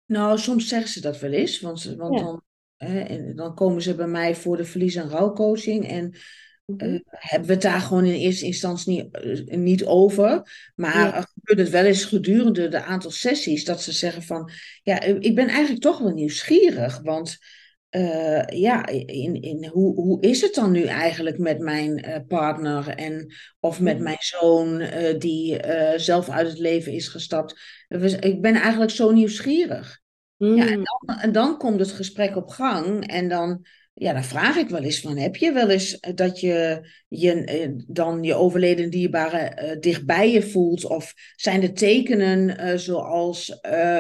Nou, 0.06 0.38
soms 0.38 0.68
zeggen 0.68 0.90
ze 0.90 1.02
dat 1.02 1.20
wel 1.20 1.32
eens. 1.32 1.60
Want, 1.60 1.84
want 1.84 2.20
dan, 2.20 2.44
hè, 2.76 3.34
dan 3.34 3.56
komen 3.56 3.82
ze 3.82 3.96
bij 3.96 4.08
mij 4.08 4.36
voor 4.36 4.58
de 4.58 4.66
verlies- 4.66 4.96
en 4.96 5.10
rouwcoaching. 5.10 5.88
En 5.88 6.16
uh, 6.66 7.00
hebben 7.10 7.48
we 7.48 7.54
het 7.54 7.62
daar 7.62 7.80
gewoon 7.80 8.06
in 8.06 8.14
eerste 8.14 8.46
instantie 8.46 8.92
niet, 8.94 9.18
uh, 9.50 9.58
niet 9.58 9.86
over. 9.86 10.52
Maar 10.76 10.98
ja. 10.98 11.16
er 11.16 11.28
gebeurt 11.34 11.60
het 11.60 11.70
wel 11.70 11.84
eens 11.84 12.06
gedurende 12.06 12.68
de 12.68 12.84
aantal 12.84 13.12
sessies 13.12 13.66
dat 13.66 13.82
ze 13.82 13.92
zeggen 13.92 14.24
van, 14.24 14.52
ja, 14.84 15.02
ik 15.02 15.36
ben 15.36 15.48
eigenlijk 15.48 15.82
toch 15.82 16.00
wel 16.00 16.14
nieuwsgierig, 16.14 17.00
want 17.04 17.38
uh, 17.92 18.44
ja, 18.46 18.88
in, 18.88 19.42
in 19.42 19.66
hoe, 19.66 19.96
hoe 19.96 20.22
is 20.22 20.42
het 20.42 20.54
dan 20.54 20.72
nu 20.72 20.84
eigenlijk 20.84 21.38
met 21.38 21.60
mijn 21.60 22.08
uh, 22.08 22.16
partner 22.28 22.88
en 22.88 23.34
of 23.60 23.80
met 23.80 24.00
mijn 24.00 24.18
zoon 24.20 24.84
die 25.18 25.60
zelf 25.96 26.30
uit 26.30 26.48
het 26.48 26.60
leven 26.60 26.92
is 26.92 27.08
gestapt. 27.08 27.60
Ik 28.20 28.42
ben 28.42 28.56
eigenlijk 28.56 28.92
zo 28.92 29.12
nieuwsgierig. 29.12 30.04
Mm. 30.38 30.56
Ja, 30.56 30.68
en 30.68 30.84
dan, 30.84 31.18
en 31.20 31.32
dan 31.32 31.58
komt 31.58 31.80
het 31.80 31.92
gesprek 31.92 32.36
op 32.36 32.50
gang 32.50 33.08
en 33.08 33.28
dan 33.30 33.66
ja, 33.98 34.14
dan 34.14 34.24
vraag 34.24 34.56
ik 34.56 34.70
wel 34.70 34.84
eens 34.84 35.00
van, 35.00 35.18
heb 35.18 35.36
je 35.36 35.52
wel 35.52 35.70
eens 35.70 36.00
eh, 36.00 36.14
dat 36.16 36.40
je, 36.40 36.88
je 37.08 37.44
eh, 37.44 37.70
dan 37.88 38.24
je 38.24 38.34
overleden 38.34 38.90
dierbare 38.90 39.62
uh, 39.64 39.80
dichtbij 39.80 40.32
je 40.32 40.42
voelt? 40.42 40.86
Of 40.86 41.14
zijn 41.36 41.62
er 41.62 41.74
tekenen 41.74 42.80
zoals 42.80 43.58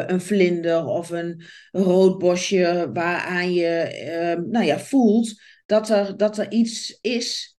een 0.07 0.21
vlinder 0.21 0.85
of 0.85 1.09
een 1.09 1.43
roodbosje 1.71 2.89
waaraan 2.93 3.53
je 3.53 3.67
ehm, 3.67 4.49
nou 4.49 4.65
ja, 4.65 4.79
voelt 4.79 5.41
dat 5.65 5.89
er, 5.89 6.17
dat 6.17 6.37
er 6.37 6.51
iets 6.51 6.97
is, 7.01 7.57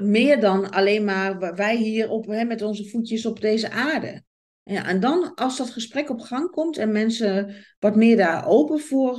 meer 0.00 0.40
dan 0.40 0.70
alleen 0.70 1.04
maar 1.04 1.54
wij 1.54 1.76
hier 1.76 2.10
op, 2.10 2.26
hè, 2.26 2.44
met 2.44 2.62
onze 2.62 2.88
voetjes 2.88 3.26
op 3.26 3.40
deze 3.40 3.70
aarde? 3.70 4.25
Ja, 4.70 4.86
en 4.86 5.00
dan 5.00 5.34
als 5.34 5.56
dat 5.56 5.70
gesprek 5.70 6.10
op 6.10 6.20
gang 6.20 6.50
komt 6.50 6.76
en 6.76 6.92
mensen 6.92 7.54
wat 7.78 7.96
meer 7.96 8.16
daar 8.16 8.46
open 8.46 8.80
voor 8.80 9.14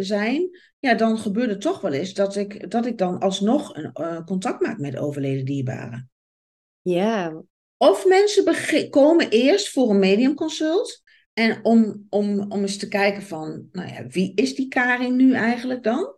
zijn, 0.00 0.58
ja, 0.78 0.94
dan 0.94 1.18
gebeurt 1.18 1.50
het 1.50 1.60
toch 1.60 1.80
wel 1.80 1.92
eens 1.92 2.14
dat 2.14 2.36
ik, 2.36 2.70
dat 2.70 2.86
ik 2.86 2.98
dan 2.98 3.18
alsnog 3.18 3.76
een 3.76 3.90
uh, 4.00 4.24
contact 4.24 4.60
maak 4.60 4.78
met 4.78 4.96
overleden 4.96 5.44
dierbaren. 5.44 6.10
Ja. 6.82 7.42
Of 7.76 8.06
mensen 8.06 8.90
komen 8.90 9.28
eerst 9.28 9.68
voor 9.68 9.90
een 9.90 9.98
mediumconsult. 9.98 11.02
En 11.32 11.64
om, 11.64 12.06
om, 12.08 12.40
om 12.48 12.60
eens 12.60 12.76
te 12.76 12.88
kijken 12.88 13.22
van, 13.22 13.68
nou 13.72 13.88
ja, 13.88 14.06
wie 14.06 14.32
is 14.34 14.54
die 14.54 14.68
Karin 14.68 15.16
nu 15.16 15.32
eigenlijk 15.32 15.82
dan? 15.82 16.16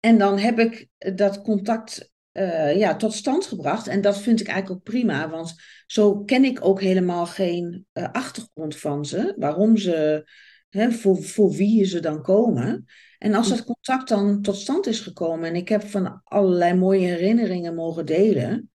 En 0.00 0.18
dan 0.18 0.38
heb 0.38 0.58
ik 0.58 0.88
dat 1.14 1.42
contact 1.42 2.12
uh, 2.32 2.76
ja, 2.76 2.96
tot 2.96 3.12
stand 3.12 3.46
gebracht. 3.46 3.86
En 3.86 4.00
dat 4.00 4.18
vind 4.18 4.40
ik 4.40 4.46
eigenlijk 4.46 4.78
ook 4.78 4.92
prima, 4.92 5.30
want 5.30 5.54
zo 5.86 6.22
ken 6.24 6.44
ik 6.44 6.64
ook 6.64 6.80
helemaal 6.80 7.26
geen 7.26 7.86
uh, 7.92 8.12
achtergrond 8.12 8.76
van 8.76 9.04
ze. 9.04 9.34
Waarom 9.38 9.76
ze, 9.76 10.28
hè, 10.68 10.90
voor, 10.90 11.22
voor 11.22 11.50
wie 11.50 11.84
ze 11.84 12.00
dan 12.00 12.22
komen. 12.22 12.84
En 13.18 13.34
als 13.34 13.48
dat 13.48 13.64
contact 13.64 14.08
dan 14.08 14.42
tot 14.42 14.56
stand 14.56 14.86
is 14.86 15.00
gekomen 15.00 15.48
en 15.48 15.54
ik 15.54 15.68
heb 15.68 15.82
van 15.82 16.20
allerlei 16.24 16.74
mooie 16.74 17.06
herinneringen 17.06 17.74
mogen 17.74 18.06
delen, 18.06 18.70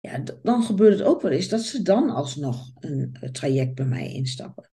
ja, 0.00 0.22
dan 0.42 0.62
gebeurt 0.62 0.98
het 0.98 1.08
ook 1.08 1.22
wel 1.22 1.30
eens 1.30 1.48
dat 1.48 1.60
ze 1.60 1.82
dan 1.82 2.10
alsnog 2.10 2.70
een, 2.74 3.16
traject 3.32 3.74
bij 3.74 3.84
mij 3.84 4.12
instappen. 4.12 4.70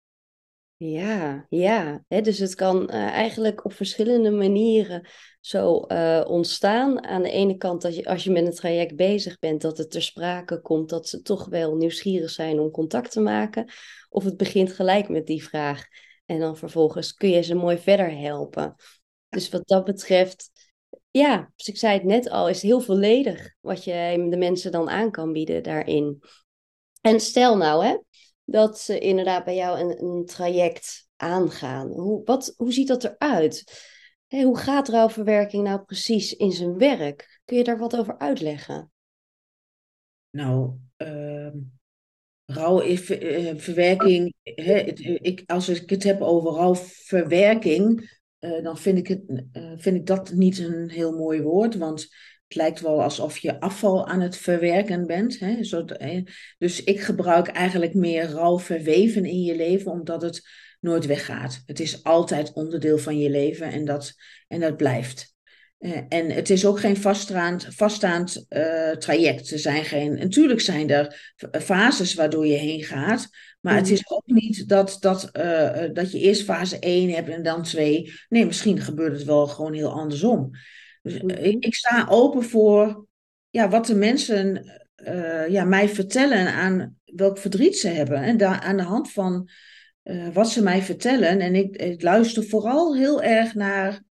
Ja, 0.82 1.46
ja. 1.48 2.04
dus 2.08 2.38
het 2.38 2.54
kan 2.54 2.82
uh, 2.82 2.94
eigenlijk 2.94 3.64
op 3.64 3.72
verschillende 3.72 4.30
manieren 4.30 5.08
zo 5.40 5.84
uh, 5.88 6.24
ontstaan. 6.26 7.04
Aan 7.04 7.22
de 7.22 7.30
ene 7.30 7.56
kant 7.56 7.82
dat 7.82 7.96
je 7.96 8.04
als 8.04 8.24
je 8.24 8.30
met 8.30 8.46
een 8.46 8.54
traject 8.54 8.96
bezig 8.96 9.38
bent, 9.38 9.60
dat 9.60 9.78
het 9.78 9.90
ter 9.90 10.02
sprake 10.02 10.60
komt 10.60 10.88
dat 10.88 11.08
ze 11.08 11.22
toch 11.22 11.46
wel 11.46 11.76
nieuwsgierig 11.76 12.30
zijn 12.30 12.60
om 12.60 12.70
contact 12.70 13.10
te 13.10 13.20
maken. 13.20 13.72
Of 14.08 14.24
het 14.24 14.36
begint 14.36 14.72
gelijk 14.72 15.08
met 15.08 15.26
die 15.26 15.44
vraag. 15.44 15.84
En 16.26 16.38
dan 16.38 16.56
vervolgens 16.56 17.14
kun 17.14 17.30
je 17.30 17.42
ze 17.42 17.54
mooi 17.54 17.78
verder 17.78 18.18
helpen. 18.18 18.74
Dus 19.28 19.48
wat 19.48 19.68
dat 19.68 19.84
betreft, 19.84 20.50
ja, 21.10 21.52
dus 21.56 21.68
ik 21.68 21.78
zei 21.78 21.94
het 21.94 22.04
net 22.04 22.30
al, 22.30 22.48
is 22.48 22.62
heel 22.62 22.80
volledig 22.80 23.54
wat 23.60 23.84
je 23.84 24.26
de 24.30 24.36
mensen 24.36 24.72
dan 24.72 24.90
aan 24.90 25.10
kan 25.10 25.32
bieden 25.32 25.62
daarin. 25.62 26.22
En 27.00 27.20
stel 27.20 27.56
nou, 27.56 27.84
hè, 27.84 27.96
dat 28.50 28.78
ze 28.78 28.98
inderdaad 28.98 29.44
bij 29.44 29.54
jou 29.54 29.96
een, 29.98 30.24
traject 30.26 31.08
aangaan. 31.16 31.88
Hoe, 31.88 32.24
wat, 32.24 32.54
hoe 32.56 32.72
ziet 32.72 32.88
dat 32.88 33.04
eruit? 33.04 33.64
Hey, 34.26 34.42
hoe 34.42 34.58
gaat 34.58 34.88
rouwverwerking 34.88 35.64
nou 35.64 35.82
precies 35.82 36.36
in 36.36 36.52
zijn 36.52 36.78
werk? 36.78 37.40
Kun 37.44 37.56
je 37.56 37.64
daar 37.64 37.78
wat 37.78 37.96
over 37.96 38.18
uitleggen? 38.18 38.92
Nou, 40.30 40.72
uh, 40.96 41.52
rouwverwerking, 42.44 44.34
ik, 45.20 45.42
als 45.46 45.68
ik 45.68 45.90
het 45.90 46.02
heb 46.02 46.20
over 46.20 46.52
rouwverwerking, 46.52 48.18
uh, 48.40 48.62
dan 48.62 48.78
vind 48.78 48.98
ik, 48.98 49.06
het, 49.06 49.22
uh, 49.52 49.72
vind 49.76 49.96
ik 49.96 50.06
dat 50.06 50.32
niet 50.32 50.58
een 50.58 50.90
heel 50.90 51.12
mooi 51.12 51.42
woord. 51.42 51.76
Want 51.76 52.08
het 52.50 52.58
lijkt 52.58 52.80
wel 52.80 53.02
alsof 53.02 53.38
je 53.38 53.60
afval 53.60 54.06
aan 54.06 54.20
het 54.20 54.36
verwerken 54.36 55.06
bent. 55.06 55.38
Hè? 55.38 55.60
Eh, 55.96 56.22
dus 56.58 56.84
ik 56.84 57.00
gebruik 57.00 57.46
eigenlijk 57.48 57.94
meer 57.94 58.30
rouw 58.30 58.58
verweven 58.58 59.24
in 59.24 59.42
je 59.42 59.56
leven, 59.56 59.92
omdat 59.92 60.22
het 60.22 60.48
nooit 60.80 61.06
weggaat. 61.06 61.62
Het 61.66 61.80
is 61.80 62.04
altijd 62.04 62.52
onderdeel 62.52 62.98
van 62.98 63.18
je 63.18 63.30
leven 63.30 63.66
en 63.66 63.84
dat, 63.84 64.14
en 64.48 64.60
dat 64.60 64.76
blijft. 64.76 65.34
Uh, 65.78 65.96
en 66.08 66.30
het 66.30 66.50
is 66.50 66.66
ook 66.66 66.80
geen 66.80 66.96
vaststaand, 66.96 67.66
vaststaand 67.70 68.46
uh, 68.48 68.90
traject. 68.90 69.50
Er 69.50 69.58
zijn 69.58 69.84
geen, 69.84 70.14
natuurlijk 70.14 70.60
zijn 70.60 70.90
er 70.90 71.34
fases 71.50 72.14
waardoor 72.14 72.46
je 72.46 72.56
heen 72.56 72.84
gaat. 72.84 73.28
Maar 73.60 73.74
het 73.74 73.84
mhm. 73.84 73.92
is 73.92 74.10
ook 74.10 74.26
niet 74.26 74.68
dat, 74.68 74.96
dat, 75.00 75.30
uh, 75.32 75.84
dat 75.92 76.12
je 76.12 76.18
eerst 76.18 76.42
fase 76.42 76.78
1 76.78 77.10
hebt 77.10 77.28
en 77.28 77.42
dan 77.42 77.62
2. 77.62 78.12
Nee, 78.28 78.46
misschien 78.46 78.80
gebeurt 78.80 79.12
het 79.12 79.24
wel 79.24 79.46
gewoon 79.46 79.72
heel 79.72 79.92
andersom. 79.92 80.50
Dus 81.10 81.22
mhm. 81.22 81.44
ik, 81.44 81.64
ik, 81.64 81.74
sta 81.74 82.06
open 82.08 82.42
voor 82.42 83.06
ja, 83.50 83.68
wat 83.68 83.86
de 83.86 83.94
mensen 83.94 84.72
uh, 85.08 85.48
ja, 85.48 85.64
mij 85.64 85.88
vertellen 85.88 86.52
aan 86.52 86.98
welk 87.04 87.38
verdriet 87.38 87.76
ze 87.76 87.88
hebben. 87.88 88.22
En 88.22 88.36
daar, 88.36 88.60
aan 88.60 88.76
de 88.76 88.82
hand 88.82 89.12
van 89.12 89.48
wat 90.32 90.50
ze 90.50 90.62
mij 90.62 90.82
vertellen. 90.82 91.40
En 91.40 91.54
ik, 91.54 91.76
ik 91.76 92.02
luister 92.02 92.44
vooral 92.44 92.96
heel 92.96 93.22
erg 93.22 93.54
naar 93.54 94.02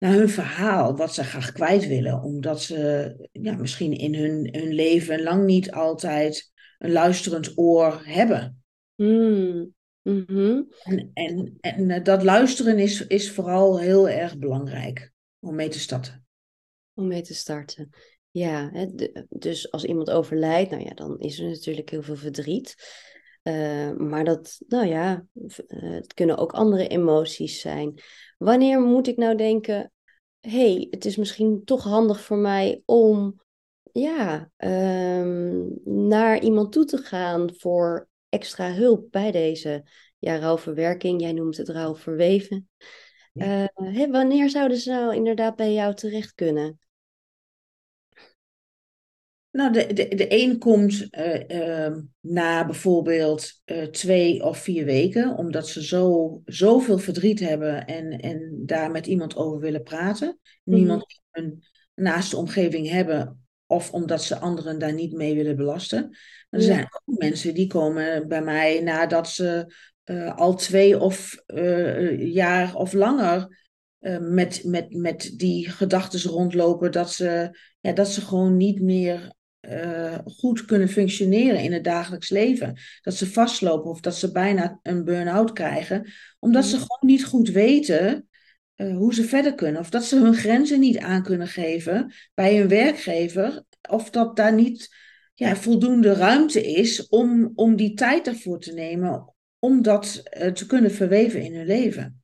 naar 0.00 0.12
hun 0.12 0.28
verhaal, 0.28 0.96
wat 0.96 1.14
ze 1.14 1.24
graag 1.24 1.52
kwijt 1.52 1.86
willen. 1.86 2.22
Omdat 2.22 2.62
ze 2.62 3.14
ja, 3.32 3.56
misschien 3.56 3.92
in 3.92 4.14
hun, 4.14 4.48
hun 4.52 4.72
leven 4.72 5.22
lang 5.22 5.44
niet 5.44 5.70
altijd 5.70 6.52
een 6.78 6.92
luisterend 6.92 7.58
oor 7.58 8.00
hebben. 8.04 8.62
Mm. 8.96 9.74
En, 10.02 11.10
en, 11.14 11.56
en 11.60 11.90
eh, 11.90 12.04
dat 12.04 12.22
luisteren 12.22 12.78
is, 12.78 13.06
is 13.06 13.30
vooral 13.30 13.80
heel 13.80 14.08
erg 14.08 14.38
belangrijk 14.38 15.09
om 15.40 15.54
mee 15.54 15.68
te 15.68 15.80
starten. 15.80 16.26
Om 16.94 17.06
mee 17.06 17.22
te 17.22 17.34
starten. 17.34 17.90
Ja, 18.30 18.70
hè, 18.72 18.86
dus 19.28 19.70
als 19.70 19.84
iemand 19.84 20.10
overlijdt, 20.10 20.70
nou 20.70 20.82
ja, 20.82 20.94
dan 20.94 21.18
is 21.18 21.38
er 21.38 21.48
natuurlijk 21.48 21.90
heel 21.90 22.02
veel 22.02 22.16
verdriet. 22.16 22.76
Uh, 23.42 23.92
maar 23.92 24.24
dat, 24.24 24.60
nou 24.68 24.86
ja, 24.86 25.26
uh, 25.34 25.90
het 25.90 26.14
kunnen 26.14 26.36
ook 26.36 26.52
andere 26.52 26.88
emoties 26.88 27.60
zijn. 27.60 28.00
Wanneer 28.38 28.80
moet 28.80 29.06
ik 29.06 29.16
nou 29.16 29.36
denken, 29.36 29.92
hey, 30.40 30.86
het 30.90 31.04
is 31.04 31.16
misschien 31.16 31.64
toch 31.64 31.84
handig 31.84 32.20
voor 32.20 32.36
mij 32.36 32.82
om 32.84 33.40
ja, 33.92 34.50
um, 34.56 35.80
naar 35.84 36.42
iemand 36.42 36.72
toe 36.72 36.84
te 36.84 36.98
gaan 36.98 37.54
voor 37.56 38.08
extra 38.28 38.72
hulp 38.72 39.10
bij 39.10 39.30
deze 39.30 39.84
ja, 40.18 40.38
rouwverwerking. 40.38 41.20
Jij 41.20 41.32
noemt 41.32 41.56
het 41.56 41.68
rouwverweven. 41.68 42.68
Uh, 43.32 44.10
wanneer 44.10 44.50
zouden 44.50 44.76
ze 44.76 44.90
nou 44.90 45.14
inderdaad 45.14 45.56
bij 45.56 45.72
jou 45.72 45.94
terecht 45.94 46.34
kunnen? 46.34 46.78
Nou, 49.50 49.72
de, 49.72 49.92
de, 49.92 50.14
de 50.14 50.26
een 50.42 50.58
komt 50.58 51.08
uh, 51.50 51.96
na 52.20 52.66
bijvoorbeeld 52.66 53.52
uh, 53.64 53.82
twee 53.82 54.44
of 54.44 54.58
vier 54.58 54.84
weken, 54.84 55.36
omdat 55.36 55.68
ze 55.68 55.84
zo, 55.84 56.40
zoveel 56.44 56.98
verdriet 56.98 57.40
hebben 57.40 57.86
en, 57.86 58.20
en 58.20 58.62
daar 58.66 58.90
met 58.90 59.06
iemand 59.06 59.36
over 59.36 59.60
willen 59.60 59.82
praten. 59.82 60.38
Mm 60.64 60.74
Niemand 60.74 61.02
in 61.02 61.42
hun 61.42 61.64
naaste 61.94 62.36
omgeving 62.36 62.88
hebben, 62.88 63.44
of 63.66 63.92
omdat 63.92 64.22
ze 64.22 64.38
anderen 64.38 64.78
daar 64.78 64.94
niet 64.94 65.12
mee 65.12 65.34
willen 65.34 65.56
belasten. 65.56 66.16
er 66.50 66.62
zijn 66.62 66.84
ook 66.84 67.18
mensen 67.18 67.54
die 67.54 67.66
komen 67.66 68.28
bij 68.28 68.42
mij 68.42 68.80
nadat 68.80 69.28
ze 69.28 69.74
al 70.34 70.54
twee 70.54 70.98
of 70.98 71.34
jaar 72.18 72.74
of 72.74 72.92
langer 72.92 73.58
met, 74.20 74.64
met, 74.64 74.94
met 74.94 75.32
die 75.36 75.70
gedachten 75.70 76.30
rondlopen 76.30 76.92
dat 76.92 77.12
ze, 77.12 77.58
ja, 77.80 77.92
dat 77.92 78.08
ze 78.08 78.20
gewoon 78.20 78.56
niet 78.56 78.80
meer 78.80 79.32
goed 80.24 80.64
kunnen 80.64 80.88
functioneren 80.88 81.60
in 81.60 81.72
het 81.72 81.84
dagelijks 81.84 82.28
leven. 82.28 82.76
Dat 83.02 83.14
ze 83.14 83.32
vastlopen 83.32 83.90
of 83.90 84.00
dat 84.00 84.14
ze 84.14 84.32
bijna 84.32 84.78
een 84.82 85.04
burn-out 85.04 85.52
krijgen, 85.52 86.12
omdat 86.38 86.64
ze 86.64 86.76
mm. 86.76 86.82
gewoon 86.82 87.10
niet 87.16 87.24
goed 87.24 87.48
weten 87.48 88.28
hoe 88.88 89.14
ze 89.14 89.24
verder 89.24 89.54
kunnen. 89.54 89.80
Of 89.80 89.90
dat 89.90 90.04
ze 90.04 90.18
hun 90.18 90.34
grenzen 90.34 90.80
niet 90.80 90.98
aan 90.98 91.22
kunnen 91.22 91.48
geven 91.48 92.12
bij 92.34 92.56
hun 92.56 92.68
werkgever, 92.68 93.62
of 93.88 94.10
dat 94.10 94.36
daar 94.36 94.54
niet 94.54 94.94
ja, 95.34 95.56
voldoende 95.56 96.12
ruimte 96.12 96.66
is 96.72 97.08
om, 97.08 97.52
om 97.54 97.76
die 97.76 97.94
tijd 97.94 98.26
ervoor 98.26 98.60
te 98.60 98.72
nemen 98.72 99.34
om 99.60 99.82
dat 99.82 100.22
uh, 100.38 100.52
te 100.52 100.66
kunnen 100.66 100.90
verweven 100.90 101.42
in 101.42 101.54
hun 101.54 101.66
leven. 101.66 102.22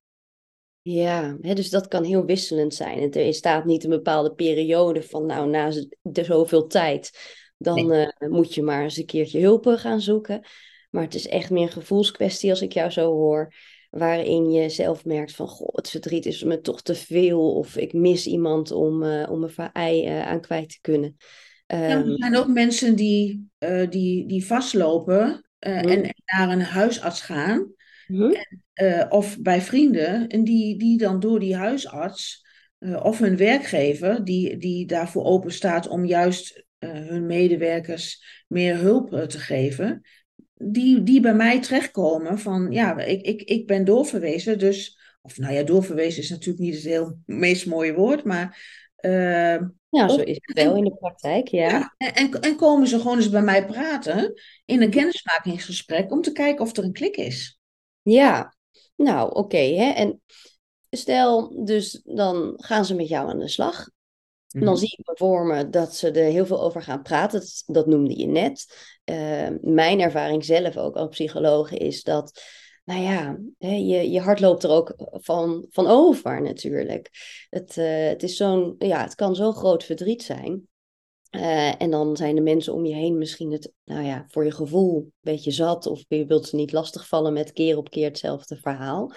Ja, 0.82 1.36
hè, 1.40 1.54
dus 1.54 1.70
dat 1.70 1.88
kan 1.88 2.04
heel 2.04 2.24
wisselend 2.24 2.74
zijn. 2.74 3.12
Er 3.12 3.34
staat 3.34 3.64
niet 3.64 3.84
een 3.84 3.90
bepaalde 3.90 4.34
periode 4.34 5.02
van, 5.02 5.26
nou, 5.26 5.48
na 5.48 5.72
zoveel 6.12 6.66
tijd, 6.66 7.10
dan 7.58 7.92
eh, 7.92 8.28
moet 8.28 8.54
je 8.54 8.62
maar 8.62 8.82
eens 8.82 8.96
een 8.96 9.06
keertje 9.06 9.40
hulp 9.40 9.66
gaan 9.66 10.00
zoeken. 10.00 10.46
Maar 10.90 11.02
het 11.02 11.14
is 11.14 11.28
echt 11.28 11.50
meer 11.50 11.62
een 11.62 11.72
gevoelskwestie 11.72 12.50
als 12.50 12.62
ik 12.62 12.72
jou 12.72 12.90
zo 12.90 13.12
hoor. 13.12 13.54
waarin 13.90 14.50
je 14.50 14.68
zelf 14.68 15.04
merkt 15.04 15.34
van, 15.34 15.48
goh, 15.48 15.74
het 15.74 15.90
verdriet 15.90 16.26
is 16.26 16.42
me 16.42 16.60
toch 16.60 16.82
te 16.82 16.94
veel 16.94 17.54
of 17.54 17.76
ik 17.76 17.92
mis 17.92 18.26
iemand 18.26 18.70
om, 18.70 19.02
uh, 19.02 19.30
om 19.30 19.42
een 19.42 19.72
ei 19.72 20.08
uh, 20.08 20.26
aan 20.26 20.40
kwijt 20.40 20.68
te 20.68 20.78
kunnen. 20.80 21.16
Um, 21.66 21.78
ja, 21.78 21.88
er 21.88 21.96
ehm, 21.96 22.16
zijn 22.16 22.36
ook 22.36 22.48
mensen 22.48 22.96
die, 22.96 23.48
die, 23.88 24.26
die 24.26 24.46
vastlopen 24.46 25.45
mm. 25.60 25.72
en, 25.72 26.02
en, 26.02 26.14
naar 26.24 26.48
een 26.48 26.60
huisarts 26.62 27.20
gaan. 27.20 27.72
En, 28.74 29.10
of 29.10 29.40
bij 29.40 29.60
vrienden 29.60 30.28
en 30.28 30.44
die, 30.44 30.78
die 30.78 30.98
dan 30.98 31.20
door 31.20 31.40
die 31.40 31.56
huisarts 31.56 32.44
of 32.78 33.18
hun 33.18 33.36
werkgever, 33.36 34.24
die, 34.24 34.56
die 34.56 34.86
daarvoor 34.86 35.24
open 35.24 35.52
staat 35.52 35.88
om 35.88 36.04
juist 36.04 36.64
hun 36.78 37.26
medewerkers 37.26 38.24
meer 38.48 38.76
hulp 38.76 39.28
te 39.28 39.38
geven, 39.38 40.02
die, 40.54 41.02
die 41.02 41.20
bij 41.20 41.34
mij 41.34 41.60
terechtkomen 41.60 42.38
van, 42.38 42.70
ja, 42.70 42.98
ik, 42.98 43.22
ik, 43.22 43.42
ik 43.42 43.66
ben 43.66 43.84
doorverwezen, 43.84 44.58
dus, 44.58 44.98
of 45.22 45.38
nou 45.38 45.54
ja, 45.54 45.62
doorverwezen 45.62 46.22
is 46.22 46.30
natuurlijk 46.30 46.58
niet 46.58 46.74
het 46.74 46.84
heel 46.84 47.18
meest 47.26 47.66
mooie 47.66 47.94
woord, 47.94 48.24
maar... 48.24 48.84
Uh, 49.00 49.58
ja, 49.88 50.08
zo 50.08 50.20
is 50.20 50.38
het 50.40 50.56
wel 50.62 50.76
in 50.76 50.84
de 50.84 50.94
praktijk, 50.94 51.48
ja. 51.48 51.94
ja 51.98 52.12
en, 52.12 52.40
en 52.40 52.56
komen 52.56 52.88
ze 52.88 53.00
gewoon 53.00 53.16
eens 53.16 53.30
bij 53.30 53.42
mij 53.42 53.66
praten 53.66 54.42
in 54.64 54.82
een 54.82 54.90
kennismakingsgesprek 54.90 56.12
om 56.12 56.22
te 56.22 56.32
kijken 56.32 56.64
of 56.64 56.76
er 56.76 56.84
een 56.84 56.92
klik 56.92 57.16
is. 57.16 57.58
Ja, 58.02 58.56
nou 58.96 59.34
oké, 59.34 59.56
hè. 59.56 59.90
En 59.90 60.20
stel, 60.90 61.64
dus 61.64 62.00
dan 62.04 62.54
gaan 62.56 62.84
ze 62.84 62.94
met 62.94 63.08
jou 63.08 63.28
aan 63.28 63.38
de 63.38 63.48
slag. 63.48 63.88
Dan 64.46 64.62
mhm. 64.62 64.76
zie 64.76 64.94
ik 64.96 65.06
me 65.06 65.16
voor 65.16 65.46
me 65.46 65.68
dat 65.68 65.96
ze 65.96 66.10
er 66.10 66.30
heel 66.30 66.46
veel 66.46 66.62
over 66.62 66.82
gaan 66.82 67.02
praten. 67.02 67.40
Dat, 67.40 67.62
dat 67.66 67.86
noemde 67.86 68.18
je 68.18 68.26
net. 68.26 68.66
Uh, 69.04 69.48
mijn 69.60 70.00
ervaring 70.00 70.44
zelf 70.44 70.76
ook 70.76 70.96
als 70.96 71.08
psycholoog 71.08 71.72
is 71.72 72.02
dat, 72.02 72.42
nou 72.86 73.00
ja, 73.00 73.38
hè, 73.58 73.74
je, 73.74 74.10
je 74.10 74.20
hart 74.20 74.40
loopt 74.40 74.62
er 74.62 74.70
ook 74.70 74.94
van, 75.12 75.66
van 75.68 75.86
over 75.86 76.42
natuurlijk. 76.42 77.10
Het, 77.50 77.76
uh, 77.76 78.08
het, 78.08 78.22
is 78.22 78.36
zo'n, 78.36 78.74
ja, 78.78 79.02
het 79.02 79.14
kan 79.14 79.34
zo'n 79.34 79.54
groot 79.54 79.84
verdriet 79.84 80.22
zijn. 80.22 80.68
Uh, 81.30 81.82
en 81.82 81.90
dan 81.90 82.16
zijn 82.16 82.34
de 82.34 82.40
mensen 82.40 82.72
om 82.72 82.86
je 82.86 82.94
heen 82.94 83.18
misschien 83.18 83.52
het, 83.52 83.72
nou 83.84 84.04
ja, 84.04 84.24
voor 84.28 84.44
je 84.44 84.50
gevoel 84.50 84.96
een 84.96 85.12
beetje 85.20 85.50
zat. 85.50 85.86
Of 85.86 86.04
je 86.08 86.26
wilt 86.26 86.46
ze 86.46 86.56
niet 86.56 86.72
lastigvallen 86.72 87.32
met 87.32 87.52
keer 87.52 87.76
op 87.76 87.90
keer 87.90 88.04
hetzelfde 88.04 88.56
verhaal. 88.56 89.12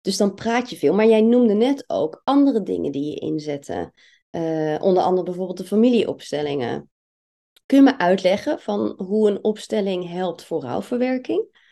Dus 0.00 0.16
dan 0.16 0.34
praat 0.34 0.70
je 0.70 0.76
veel. 0.76 0.94
Maar 0.94 1.06
jij 1.06 1.20
noemde 1.20 1.54
net 1.54 1.84
ook 1.86 2.20
andere 2.24 2.62
dingen 2.62 2.92
die 2.92 3.10
je 3.10 3.20
inzetten. 3.20 3.92
Uh, 4.30 4.76
onder 4.80 5.02
andere 5.02 5.22
bijvoorbeeld 5.22 5.58
de 5.58 5.64
familieopstellingen. 5.64 6.90
Kun 7.66 7.76
je 7.76 7.82
me 7.82 7.98
uitleggen 7.98 8.60
van 8.60 8.94
hoe 8.96 9.30
een 9.30 9.44
opstelling 9.44 10.08
helpt 10.08 10.44
voor 10.44 10.62
rouwverwerking? 10.62 11.64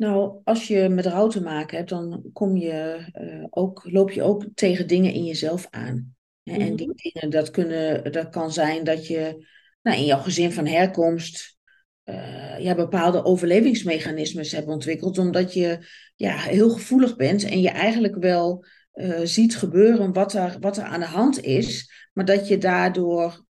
Nou, 0.00 0.40
als 0.44 0.68
je 0.68 0.88
met 0.88 1.06
rouw 1.06 1.28
te 1.28 1.42
maken 1.42 1.76
hebt, 1.76 1.88
dan 1.88 2.30
kom 2.32 2.56
je, 2.56 3.06
uh, 3.20 3.46
ook, 3.50 3.82
loop 3.90 4.10
je 4.10 4.22
ook 4.22 4.44
tegen 4.54 4.86
dingen 4.86 5.12
in 5.12 5.24
jezelf 5.24 5.66
aan. 5.70 6.14
En 6.42 6.76
die 6.76 6.88
mhm. 6.88 6.96
dingen, 6.96 7.30
dat, 7.30 7.50
kunnen, 7.50 8.12
dat 8.12 8.28
kan 8.28 8.52
zijn 8.52 8.84
dat 8.84 9.06
je 9.06 9.46
nou, 9.82 9.96
in 9.96 10.04
jouw 10.04 10.18
gezin 10.18 10.52
van 10.52 10.66
herkomst 10.66 11.56
uh, 12.04 12.58
ja, 12.58 12.74
bepaalde 12.74 13.24
overlevingsmechanismes 13.24 14.52
hebt 14.52 14.66
ontwikkeld, 14.66 15.18
omdat 15.18 15.54
je 15.54 15.78
ja, 16.16 16.36
heel 16.36 16.70
gevoelig 16.70 17.16
bent 17.16 17.44
en 17.44 17.60
je 17.60 17.70
eigenlijk 17.70 18.16
wel 18.16 18.64
uh, 18.94 19.20
ziet 19.24 19.56
gebeuren 19.56 20.12
wat 20.12 20.32
er, 20.32 20.56
wat 20.60 20.76
er 20.76 20.84
aan 20.84 21.00
de 21.00 21.06
hand 21.06 21.40
is, 21.40 21.92
maar 22.12 22.24
dat 22.24 22.48
je 22.48 22.58
daardoor 22.58 23.44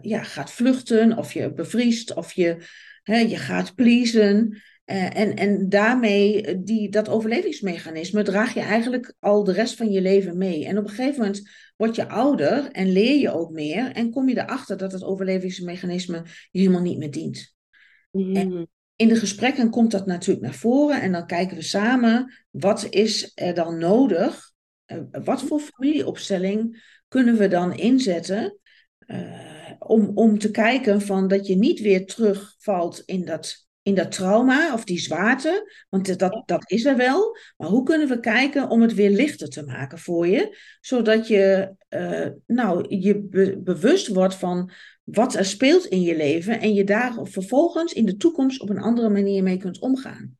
ja, 0.00 0.22
gaat 0.22 0.50
vluchten 0.50 1.18
of 1.18 1.32
je 1.32 1.52
bevriest 1.52 2.14
of 2.14 2.32
je, 2.32 2.56
hè, 3.02 3.18
je 3.18 3.36
gaat 3.36 3.74
pleasen. 3.74 4.62
Uh, 4.90 5.16
en, 5.16 5.36
en 5.36 5.68
daarmee, 5.68 6.62
die, 6.62 6.90
dat 6.90 7.08
overlevingsmechanisme, 7.08 8.22
draag 8.22 8.54
je 8.54 8.60
eigenlijk 8.60 9.14
al 9.20 9.44
de 9.44 9.52
rest 9.52 9.76
van 9.76 9.90
je 9.90 10.00
leven 10.00 10.38
mee. 10.38 10.66
En 10.66 10.78
op 10.78 10.84
een 10.84 10.90
gegeven 10.90 11.20
moment 11.20 11.50
word 11.76 11.94
je 11.94 12.08
ouder 12.08 12.70
en 12.70 12.92
leer 12.92 13.16
je 13.16 13.30
ook 13.30 13.50
meer 13.50 13.92
en 13.92 14.10
kom 14.10 14.28
je 14.28 14.38
erachter 14.38 14.76
dat 14.76 14.92
het 14.92 15.04
overlevingsmechanisme 15.04 16.22
je 16.50 16.58
helemaal 16.58 16.82
niet 16.82 16.98
meer 16.98 17.10
dient. 17.10 17.56
Mm. 18.10 18.66
in 18.96 19.08
de 19.08 19.16
gesprekken 19.16 19.70
komt 19.70 19.90
dat 19.90 20.06
natuurlijk 20.06 20.46
naar 20.46 20.54
voren 20.54 21.00
en 21.00 21.12
dan 21.12 21.26
kijken 21.26 21.56
we 21.56 21.62
samen 21.62 22.34
wat 22.50 22.86
is 22.90 23.32
er 23.34 23.54
dan 23.54 23.78
nodig 23.78 24.52
uh, 24.86 25.24
wat 25.24 25.42
voor 25.42 25.60
familieopstelling 25.60 26.82
kunnen 27.08 27.36
we 27.36 27.48
dan 27.48 27.74
inzetten 27.74 28.58
uh, 29.06 29.70
om, 29.78 30.10
om 30.14 30.38
te 30.38 30.50
kijken 30.50 31.00
van 31.00 31.28
dat 31.28 31.46
je 31.46 31.56
niet 31.56 31.80
weer 31.80 32.06
terugvalt 32.06 33.02
in 33.04 33.24
dat, 33.24 33.67
in 33.88 33.94
dat 33.94 34.12
trauma 34.12 34.72
of 34.72 34.84
die 34.84 34.98
zwaarte, 34.98 35.72
want 35.88 36.18
dat, 36.18 36.42
dat 36.46 36.70
is 36.70 36.84
er 36.84 36.96
wel. 36.96 37.36
Maar 37.56 37.68
hoe 37.68 37.82
kunnen 37.82 38.08
we 38.08 38.20
kijken 38.20 38.70
om 38.70 38.82
het 38.82 38.94
weer 38.94 39.10
lichter 39.10 39.48
te 39.48 39.62
maken 39.62 39.98
voor 39.98 40.26
je, 40.26 40.56
zodat 40.80 41.28
je 41.28 41.74
uh, 41.88 42.26
nou, 42.46 42.96
je 42.96 43.18
be 43.18 43.58
bewust 43.58 44.08
wordt 44.08 44.34
van 44.34 44.70
wat 45.04 45.34
er 45.34 45.44
speelt 45.44 45.84
in 45.84 46.02
je 46.02 46.16
leven 46.16 46.60
en 46.60 46.74
je 46.74 46.84
daar 46.84 47.18
vervolgens 47.22 47.92
in 47.92 48.04
de 48.04 48.16
toekomst 48.16 48.60
op 48.60 48.68
een 48.68 48.80
andere 48.80 49.08
manier 49.08 49.42
mee 49.42 49.56
kunt 49.56 49.78
omgaan. 49.78 50.36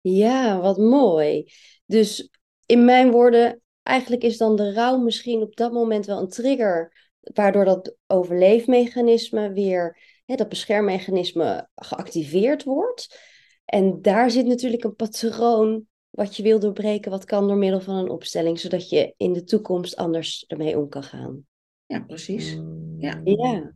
Ja, 0.00 0.60
wat 0.60 0.78
mooi. 0.78 1.52
Dus 1.86 2.30
in 2.66 2.84
mijn 2.84 3.10
woorden, 3.10 3.60
eigenlijk 3.82 4.22
is 4.22 4.36
dan 4.36 4.56
de 4.56 4.72
rouw 4.72 4.98
misschien 4.98 5.40
op 5.40 5.56
dat 5.56 5.72
moment 5.72 6.06
wel 6.06 6.18
een 6.18 6.28
trigger, 6.28 7.10
waardoor 7.20 7.64
dat 7.64 7.96
overleefmechanisme 8.06 9.52
weer, 9.52 9.98
hè, 10.32 10.38
dat 10.38 10.48
beschermmechanisme 10.48 11.68
geactiveerd 11.74 12.64
wordt. 12.64 13.20
En 13.64 14.02
daar 14.02 14.30
zit 14.30 14.46
natuurlijk 14.46 14.84
een 14.84 14.96
patroon 14.96 15.86
wat 16.10 16.36
je 16.36 16.42
wil 16.42 16.58
doorbreken, 16.58 17.10
wat 17.10 17.24
kan 17.24 17.48
door 17.48 17.56
middel 17.56 17.80
van 17.80 17.94
een 17.94 18.10
opstelling, 18.10 18.58
zodat 18.60 18.88
je 18.88 19.14
in 19.16 19.32
de 19.32 19.44
toekomst 19.44 19.96
anders 19.96 20.44
ermee 20.46 20.78
om 20.78 20.88
kan 20.88 21.02
gaan. 21.02 21.46
Ja, 21.86 22.00
precies. 22.00 22.58
Ja. 22.98 23.20
ja. 23.24 23.74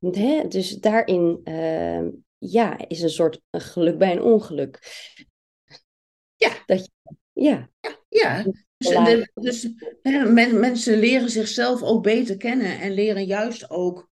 Hè, 0.00 0.48
dus 0.48 0.70
daarin 0.70 1.40
uh, 1.44 2.08
ja, 2.38 2.88
is 2.88 3.02
een 3.02 3.10
soort 3.10 3.40
een 3.50 3.60
geluk 3.60 3.98
bij 3.98 4.12
een 4.12 4.22
ongeluk. 4.22 4.78
Ja. 6.36 6.50
Dat 6.66 6.84
je, 6.84 7.14
ja. 7.32 7.70
ja. 8.08 8.44
Ja, 8.76 9.04
dus, 9.04 9.30
dus 9.34 9.68
hè, 10.02 10.32
mensen 10.52 10.98
leren 10.98 11.30
zichzelf 11.30 11.82
ook 11.82 12.02
beter 12.02 12.36
kennen 12.36 12.80
en 12.80 12.92
leren 12.92 13.24
juist 13.24 13.70
ook 13.70 14.12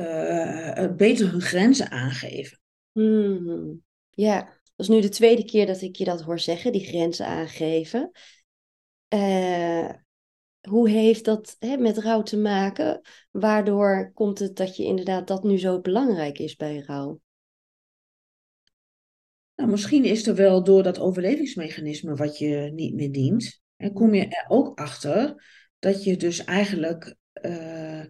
uh, 0.00 0.96
beter 0.96 1.30
hun 1.30 1.40
grenzen 1.40 1.90
aangeven. 1.90 2.60
Hmm. 2.92 3.82
Ja, 4.10 4.40
dat 4.42 4.86
is 4.86 4.88
nu 4.88 5.00
de 5.00 5.08
tweede 5.08 5.44
keer 5.44 5.66
dat 5.66 5.80
ik 5.80 5.96
je 5.96 6.04
dat 6.04 6.22
hoor 6.22 6.38
zeggen, 6.38 6.72
die 6.72 6.86
grenzen 6.86 7.26
aangeven. 7.26 8.10
Uh, 9.14 9.90
hoe 10.68 10.88
heeft 10.88 11.24
dat 11.24 11.56
hè, 11.58 11.76
met 11.76 11.98
rouw 11.98 12.22
te 12.22 12.38
maken? 12.38 13.00
Waardoor 13.30 14.12
komt 14.14 14.38
het 14.38 14.56
dat 14.56 14.76
je 14.76 14.84
inderdaad 14.84 15.26
dat 15.26 15.42
nu 15.42 15.58
zo 15.58 15.80
belangrijk 15.80 16.38
is 16.38 16.56
bij 16.56 16.78
rouw? 16.78 17.20
Nou, 19.54 19.70
misschien 19.70 20.04
is 20.04 20.26
er 20.26 20.34
wel 20.34 20.64
door 20.64 20.82
dat 20.82 20.98
overlevingsmechanisme 20.98 22.14
wat 22.14 22.38
je 22.38 22.70
niet 22.74 22.94
meer 22.94 23.12
dient, 23.12 23.62
en 23.76 23.92
kom 23.92 24.14
je 24.14 24.26
er 24.26 24.44
ook 24.48 24.78
achter 24.78 25.44
dat 25.78 26.04
je 26.04 26.16
dus 26.16 26.44
eigenlijk 26.44 27.16
uh, 27.42 28.04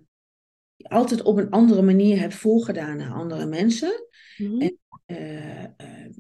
altijd 0.88 1.22
op 1.22 1.37
een 1.37 1.51
andere 1.51 1.83
manier 1.83 2.18
hebt 2.18 2.35
voorgedaan 2.35 3.01
aan 3.01 3.12
andere 3.12 3.46
mensen. 3.46 4.07
Mm-hmm. 4.37 4.61
En 4.61 4.79
uh, 5.07 5.64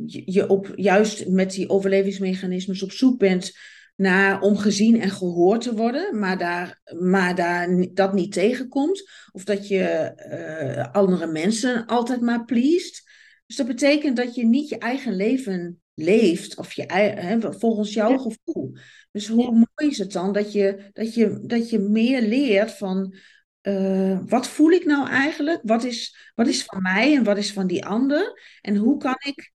je, 0.06 0.22
je 0.24 0.48
op, 0.48 0.72
juist 0.74 1.28
met 1.28 1.50
die 1.50 1.68
overlevingsmechanismes 1.68 2.82
op 2.82 2.90
zoek 2.90 3.18
bent 3.18 3.52
naar 3.96 4.40
om 4.40 4.56
gezien 4.56 5.00
en 5.00 5.10
gehoord 5.10 5.60
te 5.60 5.74
worden, 5.74 6.18
maar, 6.18 6.38
daar, 6.38 6.80
maar 6.98 7.34
daar, 7.34 7.86
dat 7.94 8.12
niet 8.12 8.32
tegenkomt. 8.32 9.10
Of 9.32 9.44
dat 9.44 9.68
je 9.68 10.12
uh, 10.30 10.92
andere 10.92 11.26
mensen 11.26 11.86
altijd 11.86 12.20
maar 12.20 12.44
pleest. 12.44 13.10
Dus 13.46 13.56
dat 13.56 13.66
betekent 13.66 14.16
dat 14.16 14.34
je 14.34 14.46
niet 14.46 14.68
je 14.68 14.78
eigen 14.78 15.16
leven 15.16 15.80
leeft, 15.94 16.58
of 16.58 16.72
je, 16.72 16.84
hè, 16.86 17.52
volgens 17.52 17.92
jouw 17.92 18.18
gevoel. 18.18 18.76
Dus 19.12 19.28
hoe 19.28 19.50
mooi 19.50 19.90
is 19.90 19.98
het 19.98 20.12
dan 20.12 20.32
dat 20.32 20.52
je, 20.52 20.90
dat 20.92 21.14
je, 21.14 21.38
dat 21.42 21.70
je 21.70 21.78
meer 21.78 22.22
leert 22.22 22.70
van 22.70 23.14
uh, 23.62 24.18
wat 24.26 24.48
voel 24.48 24.70
ik 24.70 24.84
nou 24.84 25.08
eigenlijk? 25.08 25.60
Wat 25.62 25.84
is, 25.84 26.30
wat 26.34 26.46
is 26.46 26.64
van 26.64 26.82
mij 26.82 27.16
en 27.16 27.24
wat 27.24 27.36
is 27.36 27.52
van 27.52 27.66
die 27.66 27.86
ander? 27.86 28.40
En 28.60 28.76
hoe 28.76 28.98
kan 28.98 29.16
ik, 29.18 29.52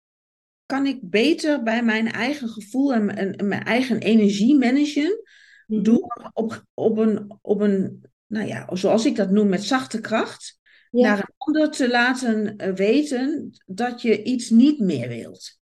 kan 0.66 0.86
ik 0.86 1.00
beter 1.02 1.64
bij 1.64 1.84
mijn 1.84 2.12
eigen 2.12 2.50
gevoel 2.50 2.94
en, 2.94 3.16
en, 3.16 3.48
mijn 3.48 3.64
eigen 3.64 4.00
energie 4.00 4.58
managen? 4.58 5.22
Mhm. 5.68 5.84
Door 5.84 6.32
op, 6.34 6.66
op, 6.74 6.98
een, 6.98 7.38
op 7.42 7.60
een, 7.60 8.06
nou 8.28 8.48
ja, 8.48 8.76
zoals 8.76 9.06
ik 9.06 9.16
dat 9.16 9.32
noem, 9.32 9.50
met 9.50 9.64
zachte 9.64 10.02
kracht. 10.02 10.62
Naar 10.92 11.18
een 11.18 11.34
ander 11.38 11.72
te 11.72 11.90
laten 11.90 12.58
eh, 12.58 12.74
weten 12.74 13.52
dat 13.66 14.02
je 14.02 14.24
iets 14.24 14.50
niet 14.50 14.80
meer 14.80 15.08
wilt. 15.08 15.60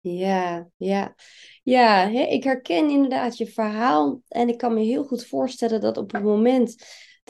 Ja, 0.00 0.68
ja. 0.76 1.14
Ja, 1.62 2.10
hè, 2.10 2.20
ik 2.20 2.44
herken 2.44 2.90
inderdaad 2.90 3.36
je 3.36 3.46
verhaal. 3.46 4.22
En 4.28 4.48
ik 4.48 4.58
kan 4.58 4.74
me 4.74 4.80
heel 4.80 5.04
goed 5.04 5.26
voorstellen 5.26 5.80
dat 5.80 5.96
op 5.96 6.12
het 6.12 6.22
moment 6.22 6.76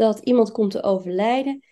dat 0.00 0.18
iemand 0.18 0.52
komt 0.52 0.70
te 0.70 0.82
overlijden, 0.82 1.64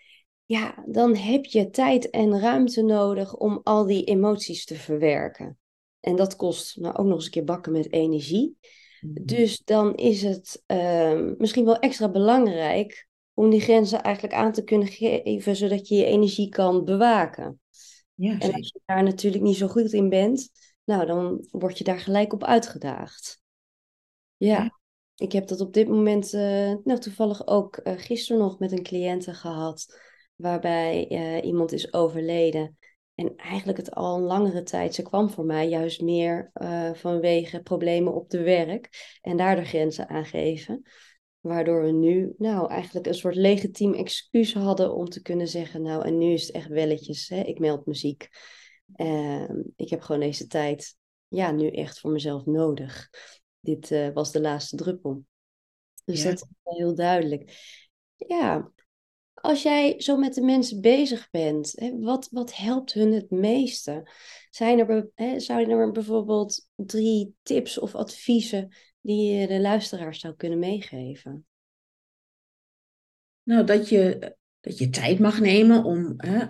ja, 0.45 0.85
dan 0.87 1.17
heb 1.17 1.45
je 1.45 1.71
tijd 1.71 2.11
en 2.11 2.41
ruimte 2.41 2.83
nodig 2.83 3.37
om 3.37 3.61
al 3.63 3.87
die 3.87 4.05
emoties 4.05 4.65
te 4.65 4.75
verwerken. 4.75 5.59
En 6.01 6.17
dat 6.17 6.37
kost 6.37 6.77
nou 6.77 6.97
ook 6.97 7.07
nog 7.07 7.15
eens 7.15 7.25
een 7.25 7.31
keer 7.31 7.45
bakken 7.45 7.73
met 7.73 7.93
energie. 7.93 8.59
Mhm. 9.01 9.25
Dus 9.25 9.63
dan 9.65 9.95
is 9.95 10.23
het 10.23 10.63
ehm, 10.67 11.35
misschien 11.39 11.65
wel 11.65 11.79
extra 11.79 12.11
belangrijk 12.11 13.09
om 13.35 13.51
die 13.51 13.61
grenzen 13.61 14.03
eigenlijk 14.03 14.35
aan 14.35 14.53
te 14.53 14.65
kunnen 14.65 14.89
geven, 14.89 15.57
zodat 15.57 15.89
je 15.89 15.95
je 15.95 16.05
energie 16.05 16.49
kan 16.49 16.85
bewaken. 16.85 17.61
Ja, 18.15 18.39
En 18.39 18.53
als 18.53 18.69
je 18.69 18.81
daar 18.85 19.03
natuurlijk 19.03 19.43
niet 19.43 19.57
zo 19.57 19.69
goed 19.69 19.93
in 19.93 20.09
bent, 20.09 20.51
nou 20.85 21.07
dan 21.07 21.47
word 21.51 21.79
je 21.79 21.85
daar 21.85 22.01
gelijk 22.01 22.33
op 22.33 22.45
uitgedaagd. 22.45 23.41
Ja, 24.37 24.63
Ja. 24.63 24.78
Ik 25.19 25.33
heb 25.33 25.47
dat 25.47 25.61
op 25.61 25.73
dit 25.73 25.89
moment, 25.89 26.33
eh, 26.35 26.75
nou 26.85 26.99
toevallig 26.99 27.47
ook 27.47 27.77
eh, 27.77 27.95
gisteren 27.97 28.43
nog 28.43 28.59
met 28.59 28.73
een 28.73 28.83
cliënte 28.83 29.35
gehad, 29.35 30.01
waarbij 30.37 31.09
eh, 31.09 31.45
iemand 31.45 31.73
is 31.73 31.93
overleden. 31.93 32.79
En 33.15 33.37
eigenlijk 33.37 33.79
het 33.79 33.95
al 33.95 34.17
een 34.17 34.23
langere 34.23 34.63
tijd, 34.63 34.95
ze 34.95 35.03
kwam 35.03 35.31
voor 35.31 35.45
mij 35.45 35.69
juist 35.69 36.01
meer 36.01 36.51
vanwege 36.95 37.63
problemen 37.63 38.15
op 38.15 38.31
de 38.31 38.43
werk 38.43 39.19
en 39.21 39.37
daar 39.37 39.57
de 39.57 39.65
grenzen 39.65 40.09
aangeven. 40.09 40.83
Waardoor 41.41 41.83
we 41.83 41.91
nu 41.91 42.35
nou 42.37 42.71
eigenlijk 42.71 43.07
een 43.07 43.15
soort 43.15 43.35
legitiem 43.35 43.95
excuus 43.95 44.55
hadden 44.55 44.95
om 44.95 45.09
te 45.09 45.23
kunnen 45.23 45.49
zeggen, 45.49 45.83
nou 45.83 46.05
en 46.05 46.19
nu 46.19 46.33
is 46.33 46.47
het 46.47 46.55
echt 46.55 46.69
welletjes, 46.69 47.29
hè? 47.29 47.41
ik 47.41 47.59
meld 47.59 47.87
muziek. 47.87 48.29
Ehm, 48.95 49.63
ik 49.77 49.91
heb 49.91 50.01
gewoon 50.01 50.21
deze 50.21 50.47
tijd, 50.47 50.97
ja, 51.29 51.51
nu 51.51 51.69
echt 51.69 52.01
voor 52.01 52.11
mezelf 52.11 52.45
nodig. 52.45 53.09
Dit 53.61 53.91
eh, 53.91 54.09
was 54.13 54.33
de 54.33 54.41
laatste 54.41 54.77
druppel. 54.77 55.25
Dus 56.05 56.23
Ja. 56.23 56.31
dat 56.31 56.35
is 56.35 56.47
wel 56.63 56.77
heel 56.77 56.95
duidelijk. 56.95 57.57
Ja, 58.17 58.73
als 59.35 59.63
jij 59.63 60.01
zo 60.01 60.17
met 60.17 60.35
de 60.35 60.43
mensen 60.43 60.81
bezig 60.81 61.31
bent, 61.31 61.73
hè, 61.75 61.99
wat, 61.99 62.29
wat 62.31 62.57
helpt 62.57 62.93
hun 62.93 63.13
het 63.13 63.31
meeste? 63.31 64.09
Zijn 64.51 64.79
er, 64.79 65.11
hè, 65.15 65.37
er 65.47 65.93
bijvoorbeeld 65.93 66.69
drie 66.75 67.35
tips 67.43 67.79
of 67.79 67.95
adviezen 67.95 68.75
die 69.01 69.33
je 69.33 69.47
de 69.47 69.61
luisteraars 69.61 70.21
zou 70.21 70.35
kunnen 70.35 70.59
meegeven? 70.59 71.47
Nou, 73.43 73.65
dat 73.65 73.89
je, 73.89 74.37
dat 74.61 74.79
je 74.79 74.91
tijd 74.91 75.19
mag 75.19 75.41
nemen 75.41 75.85
om, 75.85 76.15
hè, 76.17 76.47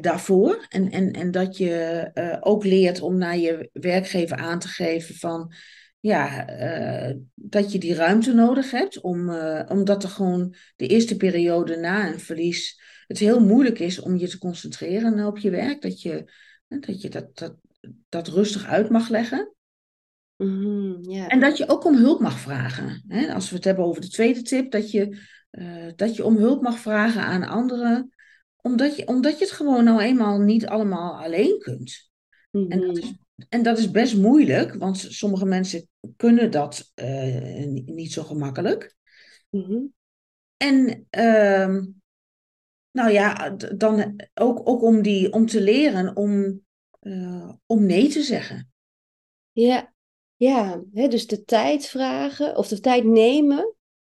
daarvoor. 0.00 0.66
En, 0.68 0.90
en, 0.90 1.12
en 1.12 1.30
dat 1.30 1.56
je 1.56 1.74
eh, 2.14 2.36
ook 2.40 2.64
leert 2.64 3.00
om 3.00 3.18
naar 3.18 3.36
je 3.36 3.70
werkgever 3.72 4.36
aan 4.36 4.58
te 4.58 4.68
geven 4.68 5.14
van, 5.14 5.52
ja, 6.00 6.46
eh, 6.46 7.16
dat 7.34 7.72
je 7.72 7.78
die 7.78 7.94
ruimte 7.94 8.32
nodig 8.34 8.70
hebt. 8.70 9.00
Om, 9.00 9.30
eh, 9.30 9.62
omdat 9.68 10.02
er 10.02 10.08
gewoon 10.08 10.54
de 10.76 10.86
eerste 10.86 11.16
periode 11.16 11.76
na 11.76 12.12
een 12.12 12.20
verlies 12.20 12.80
het 13.06 13.18
heel 13.18 13.40
moeilijk 13.40 13.78
is 13.78 14.00
om 14.00 14.16
je 14.16 14.28
te 14.28 14.38
concentreren 14.38 15.26
op 15.26 15.38
je 15.38 15.50
werk. 15.50 15.82
Dat 15.82 16.02
je, 16.02 16.32
dat, 16.68 17.00
je 17.00 17.08
dat, 17.08 17.38
dat, 17.38 17.56
dat 18.08 18.28
rustig 18.28 18.66
uit 18.66 18.90
mag 18.90 19.08
leggen. 19.08 19.54
Mhm, 20.36 21.10
ja. 21.10 21.28
En 21.28 21.40
dat 21.40 21.56
je 21.56 21.68
ook 21.68 21.84
om 21.84 21.96
hulp 21.96 22.20
mag 22.20 22.38
vragen. 22.38 23.04
Hè? 23.08 23.34
Als 23.34 23.50
we 23.50 23.56
het 23.56 23.64
hebben 23.64 23.84
over 23.84 24.00
de 24.00 24.08
tweede 24.08 24.42
tip, 24.42 24.70
dat 24.70 24.90
je, 24.90 25.18
eh, 25.50 25.86
dat 25.96 26.16
je 26.16 26.24
om 26.24 26.36
hulp 26.36 26.62
mag 26.62 26.78
vragen 26.78 27.22
aan 27.22 27.48
anderen, 27.48 28.14
omdat 28.56 28.96
je, 28.96 29.06
omdat 29.06 29.38
je 29.38 29.44
het 29.44 29.54
gewoon 29.54 29.84
nou 29.84 30.00
eenmaal 30.00 30.38
niet 30.38 30.66
allemaal 30.66 31.22
alleen 31.22 31.58
kunt. 31.58 32.10
En 32.50 32.80
dat 32.80 32.98
is, 32.98 33.12
en 33.48 33.62
dat 33.62 33.78
is 33.78 33.90
best 33.90 34.16
moeilijk, 34.16 34.74
want 34.74 34.98
sommige 34.98 35.44
mensen 35.44 35.88
kunnen 36.16 36.50
dat 36.50 36.90
eh, 36.94 37.66
ni- 37.66 37.84
niet 37.86 38.12
zo 38.12 38.22
gemakkelijk. 38.22 38.96
mhm. 39.50 39.82
En 40.56 41.06
ehm, 41.10 41.84
nou 42.90 43.10
ja, 43.10 43.50
dan 43.76 44.22
ook, 44.34 44.68
ook 44.68 44.82
om, 44.82 45.02
die, 45.02 45.32
om 45.32 45.46
te 45.46 45.60
leren 45.60 46.16
om, 46.16 46.60
eh, 47.00 47.52
om 47.66 47.86
nee 47.86 48.08
te 48.08 48.22
zeggen. 48.22 48.72
Ja, 49.52 49.94
ja 50.36 50.82
hè, 50.92 51.08
dus 51.08 51.26
de 51.26 51.44
tijd 51.44 51.86
vragen 51.86 52.56
of 52.56 52.68
de 52.68 52.80
tijd 52.80 53.04
nemen 53.04 53.74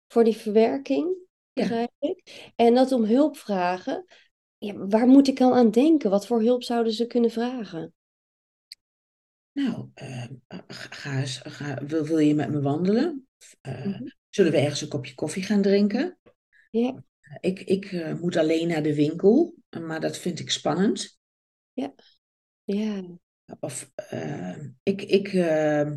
voor 0.07 0.23
die 0.23 0.35
verwerking, 0.35 1.15
Ja. 1.53 1.61
begrijp 1.61 1.91
ik. 1.99 2.51
En 2.55 2.73
dat 2.73 2.91
om 2.91 3.03
hulp 3.03 3.37
vragen. 3.37 4.05
Ja, 4.57 4.73
waar 4.87 5.07
moet 5.07 5.27
ik 5.27 5.37
dan 5.37 5.53
aan 5.53 5.71
denken? 5.71 6.09
Wat 6.09 6.27
voor 6.27 6.41
hulp 6.41 6.63
zouden 6.63 6.93
ze 6.93 7.07
kunnen 7.07 7.31
vragen? 7.31 7.93
Nou, 9.51 9.89
eh, 9.93 10.23
ga 10.67 11.19
eens, 11.19 11.41
ga, 11.43 11.83
wil, 11.85 12.05
wil 12.05 12.17
je 12.17 12.35
met 12.35 12.49
me 12.49 12.61
wandelen? 12.61 13.27
Eh, 13.61 13.85
Mhm. 13.85 14.07
zullen 14.29 14.51
we 14.51 14.57
ergens 14.57 14.81
een 14.81 14.87
kopje 14.87 15.13
koffie 15.13 15.43
gaan 15.43 15.61
drinken? 15.61 16.17
Ja, 16.71 17.03
Ik, 17.39 17.59
ik 17.59 17.85
eh, 17.85 18.13
moet 18.13 18.35
alleen 18.35 18.67
naar 18.67 18.83
de 18.83 18.95
winkel, 18.95 19.55
maar 19.69 19.99
dat 19.99 20.17
vind 20.17 20.39
ik 20.39 20.51
spannend. 20.51 21.19
ja, 21.73 21.93
Of 23.59 23.91
eh, 23.95 24.57
ik, 24.83 25.01
ik, 25.01 25.27
eh, 25.27 25.91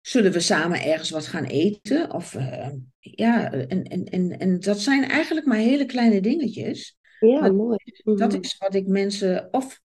zullen 0.00 0.32
we 0.32 0.40
samen 0.40 0.82
ergens 0.82 1.10
wat 1.10 1.26
gaan 1.26 1.44
eten? 1.44 2.12
Of 2.12 2.34
eh, 2.34 2.68
ja, 2.98 3.52
en, 3.52 3.82
en, 3.82 4.04
en, 4.04 4.38
en 4.38 4.60
dat 4.60 4.80
zijn 4.80 5.04
eigenlijk 5.04 5.46
maar 5.46 5.58
hele 5.58 5.84
kleine 5.86 6.20
dingetjes. 6.20 6.98
ja, 7.18 7.40
Maar 7.40 7.54
mooi. 7.54 7.78
dat 8.04 8.32
Mhm. 8.32 8.42
is 8.42 8.56
wat 8.58 8.74
ik 8.74 8.86
mensen. 8.86 9.48
Of 9.52 9.80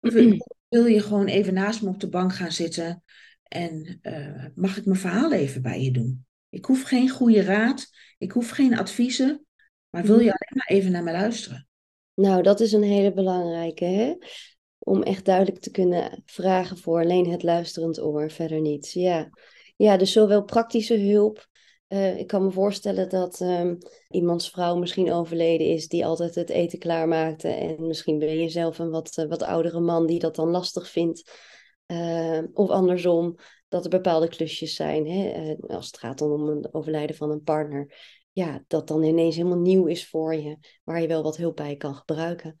wil, 0.68 0.86
je 0.86 1.00
gewoon 1.00 1.26
even 1.26 1.54
naast 1.54 1.82
me 1.82 1.88
op 1.88 2.00
de 2.00 2.08
bank 2.08 2.34
gaan 2.34 2.52
zitten 2.52 3.02
en 3.42 3.98
eh, 4.02 4.44
mag 4.54 4.76
ik 4.76 4.84
mijn 4.84 4.98
verhaal 4.98 5.32
even 5.32 5.62
bij 5.62 5.82
je 5.82 5.90
doen? 5.90 6.26
Ik 6.48 6.64
hoef 6.64 6.82
geen 6.82 7.08
goede 7.08 7.42
raad, 7.42 7.86
ik 8.18 8.32
hoef 8.32 8.50
geen 8.50 8.78
adviezen, 8.78 9.46
maar 9.90 10.04
wil 10.04 10.18
je 10.18 10.32
alleen 10.32 10.54
maar 10.54 10.66
even 10.66 10.92
naar 10.92 11.02
me 11.02 11.12
luisteren? 11.12 11.68
Nou, 12.14 12.42
dat 12.42 12.60
is 12.60 12.72
een 12.72 12.82
hele 12.82 13.12
belangrijke, 13.12 13.84
hè? 13.84 14.14
Om 14.78 15.02
echt 15.02 15.24
duidelijk 15.24 15.58
te 15.58 15.70
kunnen 15.70 16.22
vragen 16.26 16.78
voor 16.78 17.00
alleen 17.00 17.30
het 17.30 17.42
luisterend 17.42 18.00
oor, 18.00 18.30
verder 18.30 18.60
niets. 18.60 18.92
Ja, 18.92 19.30
ja 19.76 19.96
dus 19.96 20.12
zowel 20.12 20.44
praktische 20.44 20.98
hulp. 20.98 21.48
Eh, 21.88 22.18
ik 22.18 22.26
kan 22.26 22.44
me 22.44 22.50
voorstellen 22.50 23.08
dat 23.08 23.40
ehm, 23.40 23.76
iemands 24.08 24.50
vrouw 24.50 24.76
misschien 24.76 25.12
overleden 25.12 25.66
is, 25.66 25.88
die 25.88 26.06
altijd 26.06 26.34
het 26.34 26.50
eten 26.50 26.78
klaarmaakte. 26.78 27.48
En 27.48 27.86
misschien 27.86 28.18
ben 28.18 28.38
je 28.38 28.48
zelf 28.48 28.78
een 28.78 28.90
wat, 28.90 29.16
eh, 29.16 29.28
wat 29.28 29.42
oudere 29.42 29.80
man 29.80 30.06
die 30.06 30.18
dat 30.18 30.34
dan 30.34 30.48
lastig 30.48 30.90
vindt. 30.90 31.32
Eh, 31.86 32.40
of 32.52 32.68
andersom, 32.68 33.36
dat 33.68 33.84
er 33.84 33.90
bepaalde 33.90 34.28
klusjes 34.28 34.74
zijn, 34.74 35.06
hè? 35.06 35.54
als 35.66 35.86
het 35.86 35.98
gaat 35.98 36.20
om 36.20 36.48
een 36.48 36.68
overlijden 36.72 37.16
van 37.16 37.30
een 37.30 37.42
partner. 37.42 37.94
Ja, 38.32 38.64
dat 38.66 38.88
dan 38.88 39.02
ineens 39.02 39.36
helemaal 39.36 39.58
nieuw 39.58 39.86
is 39.86 40.08
voor 40.08 40.34
je, 40.34 40.58
waar 40.84 41.00
je 41.00 41.08
wel 41.08 41.22
wat 41.22 41.36
hulp 41.36 41.56
bij 41.56 41.76
kan 41.76 41.94
gebruiken. 41.94 42.58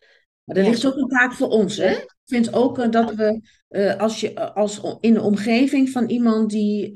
Maar 0.48 0.56
er 0.56 0.64
ligt 0.64 0.86
ook 0.86 0.96
een 0.96 1.08
taak 1.08 1.32
voor 1.32 1.48
ons, 1.48 1.76
hè? 1.76 1.90
Ik 1.90 2.16
vind 2.24 2.52
ook 2.52 2.78
eh, 2.78 2.90
dat 2.90 3.14
we, 3.14 3.40
eh, 3.68 3.96
als 3.96 4.20
je 4.20 4.34
eh, 4.34 4.54
als 4.56 4.80
in 5.00 5.14
de 5.14 5.22
omgeving 5.22 5.90
van 5.90 6.08
iemand 6.08 6.50
die 6.50 6.92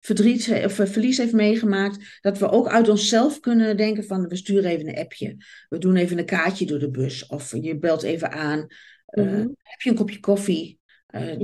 verdriet 0.00 0.62
of 0.64 0.72
verlies 0.72 1.18
heeft 1.18 1.32
meegemaakt, 1.32 2.18
dat 2.20 2.38
we 2.38 2.50
ook 2.50 2.68
uit 2.68 2.88
onszelf 2.88 3.40
kunnen 3.40 3.76
denken 3.76 4.04
van 4.04 4.28
we 4.28 4.36
sturen 4.36 4.70
even 4.70 4.88
een 4.88 4.98
appje, 4.98 5.36
we 5.68 5.78
doen 5.78 5.96
even 5.96 6.18
een 6.18 6.24
kaartje 6.24 6.66
door 6.66 6.78
de 6.78 6.90
bus 6.90 7.26
of 7.26 7.52
je 7.60 7.78
belt 7.78 8.02
even 8.02 8.30
aan, 8.32 8.66
Mhm. 9.06 9.46
heb 9.62 9.80
je 9.80 9.90
een 9.90 9.96
kopje 9.96 10.20
koffie? 10.20 10.80
Ja. 11.06 11.36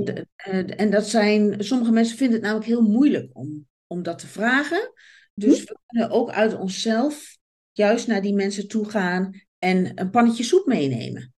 en 0.65 0.89
dat 0.89 1.07
zijn, 1.07 1.63
sommige 1.63 1.91
mensen 1.91 2.17
vinden 2.17 2.35
het 2.35 2.43
namelijk 2.43 2.69
heel 2.69 2.81
moeilijk 2.81 3.29
om, 3.33 3.67
om 3.87 4.03
dat 4.03 4.19
te 4.19 4.27
vragen. 4.27 4.93
Dus 5.33 5.63
we 5.63 5.77
kunnen 5.85 6.09
ook 6.09 6.29
uit 6.31 6.57
onszelf 6.57 7.37
juist 7.71 8.07
naar 8.07 8.21
die 8.21 8.33
mensen 8.33 8.67
toe 8.67 8.89
gaan 8.89 9.41
en 9.59 9.91
een 9.95 10.09
pannetje 10.09 10.43
soep 10.43 10.65
meenemen. 10.65 11.33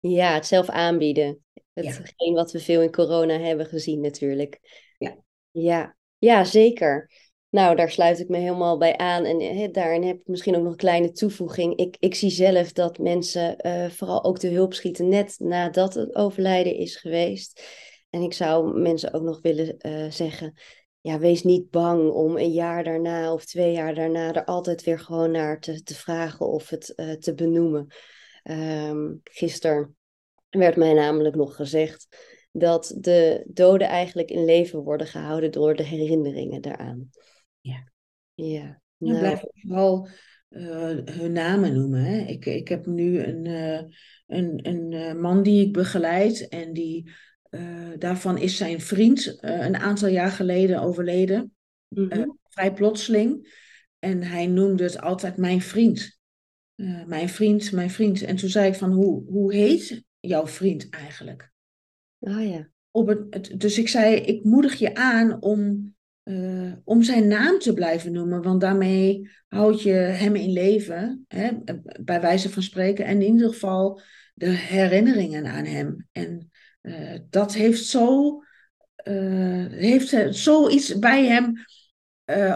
Ja, 0.00 0.34
het 0.34 0.46
zelf 0.46 0.68
aanbieden. 0.68 1.44
Ja. 1.72 1.82
Hetgeen 1.82 2.34
wat 2.34 2.52
we 2.52 2.60
veel 2.60 2.82
in 2.82 2.92
corona 2.92 3.38
hebben 3.38 3.66
gezien 3.66 4.00
natuurlijk. 4.00 4.60
Ja. 4.98 5.16
Ja, 5.50 5.96
ja, 6.18 6.44
zeker. 6.44 7.10
Nou, 7.50 7.76
daar 7.76 7.90
sluit 7.90 8.20
ik 8.20 8.28
me 8.28 8.36
helemaal 8.36 8.78
bij 8.78 8.96
aan. 8.96 9.24
En 9.24 9.40
hè, 9.40 9.70
daarin 9.70 10.02
heb 10.02 10.16
ik 10.16 10.26
misschien 10.26 10.56
ook 10.56 10.62
nog 10.62 10.70
een 10.70 10.78
kleine 10.78 11.12
toevoeging. 11.12 11.76
Ik, 11.76 11.96
ik 11.98 12.14
zie 12.14 12.30
zelf 12.30 12.72
dat 12.72 12.98
mensen 12.98 13.56
eh, 13.56 13.90
vooral 13.90 14.24
ook 14.24 14.40
de 14.40 14.48
hulp 14.48 14.74
schieten 14.74 15.08
net 15.08 15.34
nadat 15.38 15.94
het 15.94 16.14
overlijden 16.14 16.76
is 16.76 16.96
geweest. 16.96 17.62
En 18.10 18.22
ik 18.22 18.32
zou 18.32 18.80
mensen 18.80 19.12
ook 19.12 19.22
nog 19.22 19.40
willen 19.42 19.78
eh, 19.78 20.10
zeggen, 20.10 20.54
ja, 21.04 21.18
wees 21.18 21.42
niet 21.42 21.70
bang 21.70 22.10
om 22.10 22.36
een 22.36 22.52
jaar 22.52 22.84
daarna 22.84 23.32
of 23.32 23.44
twee 23.44 23.72
jaar 23.72 23.94
daarna 23.94 24.34
er 24.34 24.44
altijd 24.44 24.84
weer 24.84 24.98
gewoon 24.98 25.30
naar 25.30 25.60
te, 25.60 25.82
te 25.82 25.94
vragen 25.94 26.46
of 26.46 26.68
het 26.68 26.94
eh, 26.94 27.12
te 27.12 27.34
benoemen. 27.34 27.86
Ehm 28.42 29.12
gisteren 29.22 29.96
werd 30.50 30.76
mij 30.76 30.92
namelijk 30.92 31.34
nog 31.34 31.56
gezegd 31.56 32.16
dat 32.52 32.94
de 32.98 33.44
doden 33.46 33.88
eigenlijk 33.88 34.30
in 34.30 34.44
leven 34.44 34.78
worden 34.78 35.06
gehouden 35.06 35.52
door 35.52 35.76
de 35.76 35.82
herinneringen 35.82 36.60
daaraan. 36.60 37.10
Ja. 37.60 37.92
Ja, 38.34 38.80
nou, 38.96 39.18
blijf 39.18 39.42
vooral 39.52 40.08
eh, 40.48 40.96
hun 41.04 41.32
namen 41.32 41.74
noemen. 41.74 42.04
Hè. 42.04 42.18
Ik, 42.18 42.46
ik 42.46 42.68
heb 42.68 42.86
nu 42.86 43.22
een, 43.22 43.46
eh, 43.46 43.82
een, 44.26 44.68
een 44.68 45.20
man 45.20 45.42
die 45.42 45.66
ik 45.66 45.72
begeleid 45.72 46.48
en 46.48 46.72
die, 46.72 47.10
daarvan 47.98 48.38
is 48.38 48.56
zijn 48.56 48.80
vriend 48.80 49.40
eh, 49.40 49.66
een 49.66 49.76
aantal 49.76 50.08
jaar 50.08 50.30
geleden 50.30 50.80
overleden, 50.80 51.54
mhm. 51.88 52.10
eh, 52.10 52.28
vrij 52.48 52.72
plotseling. 52.72 53.62
En 53.98 54.22
hij 54.22 54.46
noemde 54.46 54.82
het 54.82 55.00
altijd 55.00 55.36
mijn 55.36 55.60
vriend. 55.60 56.18
Eh, 56.74 57.04
mijn 57.04 57.28
vriend, 57.28 57.72
mijn 57.72 57.90
vriend. 57.90 58.22
En 58.22 58.36
toen 58.36 58.48
zei 58.48 58.68
ik 58.68 58.74
van, 58.74 58.92
hoe, 58.92 59.24
hoe 59.26 59.54
heet 59.54 60.04
jouw 60.20 60.46
vriend 60.46 60.88
eigenlijk? 60.88 61.52
Ah 62.20 62.48
ja. 62.48 62.68
op 62.90 63.26
het, 63.30 63.60
dus 63.60 63.78
ik 63.78 63.88
zei, 63.88 64.14
ik 64.14 64.44
moedig 64.44 64.74
je 64.74 64.94
aan 64.94 65.42
om, 65.42 65.94
uh, 66.24 66.72
om 66.84 67.02
zijn 67.02 67.28
naam 67.28 67.58
te 67.58 67.72
blijven 67.72 68.12
noemen, 68.12 68.42
want 68.42 68.60
daarmee 68.60 69.30
houd 69.48 69.82
je 69.82 69.92
hem 69.92 70.36
in 70.36 70.52
leven, 70.52 71.24
hè, 71.28 71.50
bij 72.00 72.20
wijze 72.20 72.50
van 72.50 72.62
spreken, 72.62 73.04
en 73.04 73.22
in 73.22 73.32
ieder 73.32 73.52
geval 73.52 74.00
de 74.34 74.48
herinneringen 74.48 75.46
aan 75.46 75.64
hem. 75.64 76.08
En 76.12 76.50
uh, 76.84 77.18
dat 77.30 77.54
heeft 77.54 77.84
zo, 77.84 78.38
uh, 79.04 79.66
heeft 79.70 80.36
zoiets 80.36 80.98
bij 80.98 81.26
hem 81.26 81.52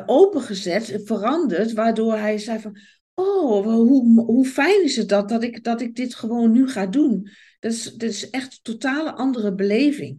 opengezet, 0.07 1.01
veranderd, 1.05 1.73
waardoor 1.73 2.17
hij 2.17 2.39
zei 2.39 2.59
van, 2.59 2.77
oh, 3.15 3.65
hoe, 3.65 4.25
hoe 4.25 4.45
fijn 4.45 4.85
is 4.85 4.97
het 4.97 5.09
dat, 5.09 5.29
dat, 5.29 5.43
ik, 5.43 5.65
dat 5.65 5.81
ik 5.81 5.95
dit 5.95 6.15
gewoon 6.15 6.53
nu 6.53 6.69
ga 6.69 6.87
doen. 6.87 7.29
Dat 7.61 7.73
is, 7.73 7.85
dat 7.85 8.11
is 8.11 8.31
echt 8.31 8.53
een 8.53 8.59
totale 8.63 9.13
andere 9.13 9.55
beleving. 9.55 10.19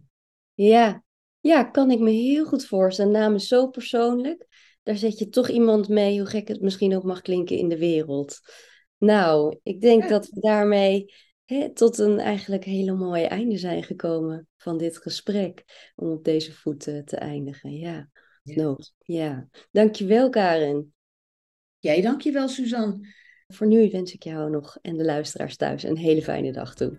Ja. 0.54 1.04
ja, 1.40 1.64
kan 1.64 1.90
ik 1.90 1.98
me 1.98 2.10
heel 2.10 2.44
goed 2.44 2.66
voorstellen. 2.66 3.12
Naam 3.12 3.34
is 3.34 3.48
zo 3.48 3.68
persoonlijk. 3.68 4.46
Daar 4.82 4.96
zet 4.96 5.18
je 5.18 5.28
toch 5.28 5.48
iemand 5.48 5.88
mee, 5.88 6.18
hoe 6.18 6.28
gek 6.28 6.48
het 6.48 6.60
misschien 6.60 6.96
ook 6.96 7.04
mag 7.04 7.20
klinken 7.20 7.56
in 7.56 7.68
de 7.68 7.78
wereld. 7.78 8.40
Nou, 8.98 9.58
ik 9.62 9.80
denk 9.80 10.08
dat 10.08 10.28
we 10.28 10.40
daarmee 10.40 11.12
hè, 11.50 11.72
tot 11.72 11.98
een 11.98 12.18
eigenlijk 12.18 12.64
hele 12.64 12.92
mooie 12.92 13.26
einde 13.26 13.58
zijn 13.58 13.82
gekomen 13.82 14.48
van 14.56 14.78
dit 14.78 14.96
gesprek. 14.98 15.64
Om 15.96 16.10
op 16.10 16.24
deze 16.24 16.52
voeten 16.52 17.04
te 17.04 17.16
eindigen. 17.16 17.78
Ja, 17.78 18.08
ja. 18.42 18.76
ja. 18.98 19.48
Dankjewel 19.70 20.30
Karin. 20.30 20.92
Jij 21.78 22.02
dankjewel 22.02 22.48
Suzanne. 22.48 23.08
Voor 23.48 23.66
nu 23.66 23.90
wens 23.90 24.14
ik 24.14 24.22
jou 24.22 24.50
nog 24.50 24.78
en 24.82 24.96
de 24.96 25.04
luisteraars 25.04 25.56
thuis 25.56 25.82
een 25.82 25.96
hele 25.96 26.22
fijne 26.22 26.52
dag 26.52 26.74
toe. 26.74 26.98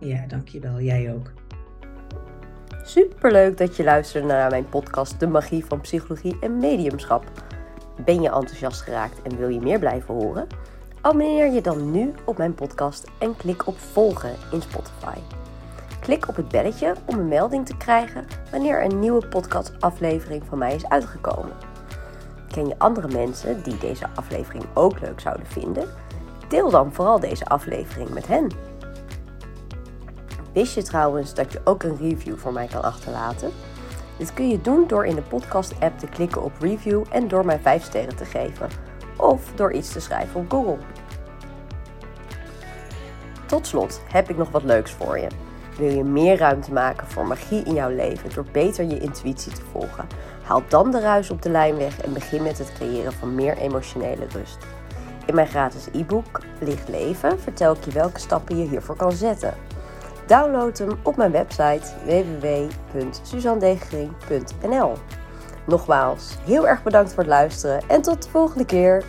Ja, 0.00 0.26
dankjewel. 0.26 0.80
Jij 0.80 1.12
ook. 1.12 1.32
Superleuk 2.84 3.56
dat 3.56 3.76
je 3.76 3.84
luisterde 3.84 4.26
naar 4.26 4.50
mijn 4.50 4.68
podcast 4.68 5.20
De 5.20 5.26
Magie 5.26 5.64
van 5.64 5.80
Psychologie 5.80 6.36
en 6.40 6.58
Mediumschap. 6.58 7.44
Ben 8.04 8.22
je 8.22 8.30
enthousiast 8.30 8.80
geraakt 8.80 9.22
en 9.22 9.36
wil 9.36 9.48
je 9.48 9.60
meer 9.60 9.78
blijven 9.78 10.14
horen? 10.14 10.46
Abonneer 11.04 11.52
je 11.52 11.60
dan 11.60 11.90
nu 11.90 12.14
op 12.24 12.38
mijn 12.38 12.54
podcast 12.54 13.04
en 13.18 13.36
klik 13.36 13.66
op 13.66 13.78
volgen 13.78 14.34
in 14.52 14.62
Spotify. 14.62 15.18
Klik 16.00 16.28
op 16.28 16.36
het 16.36 16.48
belletje 16.48 16.94
om 17.04 17.18
een 17.18 17.28
melding 17.28 17.66
te 17.66 17.76
krijgen 17.76 18.26
wanneer 18.50 18.84
een 18.84 18.98
nieuwe 18.98 19.26
podcastaflevering 19.28 20.42
van 20.48 20.58
mij 20.58 20.74
is 20.74 20.88
uitgekomen. 20.88 21.52
Ken 22.48 22.66
je 22.66 22.78
andere 22.78 23.08
mensen 23.08 23.62
die 23.62 23.78
deze 23.78 24.06
aflevering 24.14 24.64
ook 24.74 25.00
leuk 25.00 25.20
zouden 25.20 25.46
vinden? 25.46 25.88
Deel 26.48 26.70
dan 26.70 26.92
vooral 26.92 27.20
deze 27.20 27.46
aflevering 27.46 28.08
met 28.08 28.26
hen. 28.26 28.50
Wist 30.52 30.74
je 30.74 30.82
trouwens 30.82 31.34
dat 31.34 31.52
je 31.52 31.60
ook 31.64 31.82
een 31.82 31.96
review 31.96 32.36
voor 32.36 32.52
mij 32.52 32.66
kan 32.66 32.82
achterlaten? 32.82 33.50
Dit 34.18 34.34
kun 34.34 34.48
je 34.48 34.60
doen 34.60 34.86
door 34.86 35.06
in 35.06 35.14
de 35.14 35.22
podcast-app 35.22 35.98
te 35.98 36.06
klikken 36.06 36.42
op 36.42 36.52
review 36.60 37.04
en 37.10 37.28
door 37.28 37.44
mij 37.44 37.58
5 37.58 37.84
sterren 37.84 38.16
te 38.16 38.24
geven. 38.24 38.83
Of 39.16 39.52
door 39.54 39.72
iets 39.72 39.92
te 39.92 40.00
schrijven 40.00 40.40
op 40.40 40.50
Google. 40.50 40.78
Tot 43.46 43.66
slot 43.66 44.00
heb 44.08 44.30
ik 44.30 44.36
nog 44.36 44.50
wat 44.50 44.62
leuks 44.62 44.90
voor 44.90 45.18
je. 45.18 45.28
Wil 45.78 45.90
je 45.90 46.04
meer 46.04 46.36
ruimte 46.36 46.72
maken 46.72 47.06
voor 47.06 47.26
magie 47.26 47.62
in 47.62 47.74
jouw 47.74 47.90
leven 47.90 48.34
door 48.34 48.46
beter 48.52 48.84
je 48.84 48.98
intuïtie 48.98 49.52
te 49.52 49.62
volgen? 49.72 50.06
Haal 50.42 50.62
dan 50.68 50.90
de 50.90 51.00
ruis 51.00 51.30
op 51.30 51.42
de 51.42 51.50
lijn 51.50 51.76
weg 51.76 52.00
en 52.00 52.12
begin 52.12 52.42
met 52.42 52.58
het 52.58 52.72
creëren 52.72 53.12
van 53.12 53.34
meer 53.34 53.56
emotionele 53.56 54.26
rust. 54.28 54.58
In 55.26 55.34
mijn 55.34 55.46
gratis 55.46 55.88
e-book 55.92 56.40
Licht 56.60 56.88
Leven 56.88 57.40
vertel 57.40 57.74
ik 57.74 57.84
je 57.84 57.90
welke 57.90 58.20
stappen 58.20 58.58
je 58.58 58.68
hiervoor 58.68 58.96
kan 58.96 59.12
zetten. 59.12 59.54
Download 60.26 60.78
hem 60.78 60.98
op 61.02 61.16
mijn 61.16 61.30
website 61.30 61.82
www.suzandegering.nl. 62.04 64.92
Nogmaals, 65.66 66.36
heel 66.44 66.68
erg 66.68 66.82
bedankt 66.82 67.10
voor 67.10 67.22
het 67.22 67.32
luisteren 67.32 67.82
en 67.88 68.02
tot 68.02 68.22
de 68.22 68.28
volgende 68.30 68.66
keer. 68.66 69.04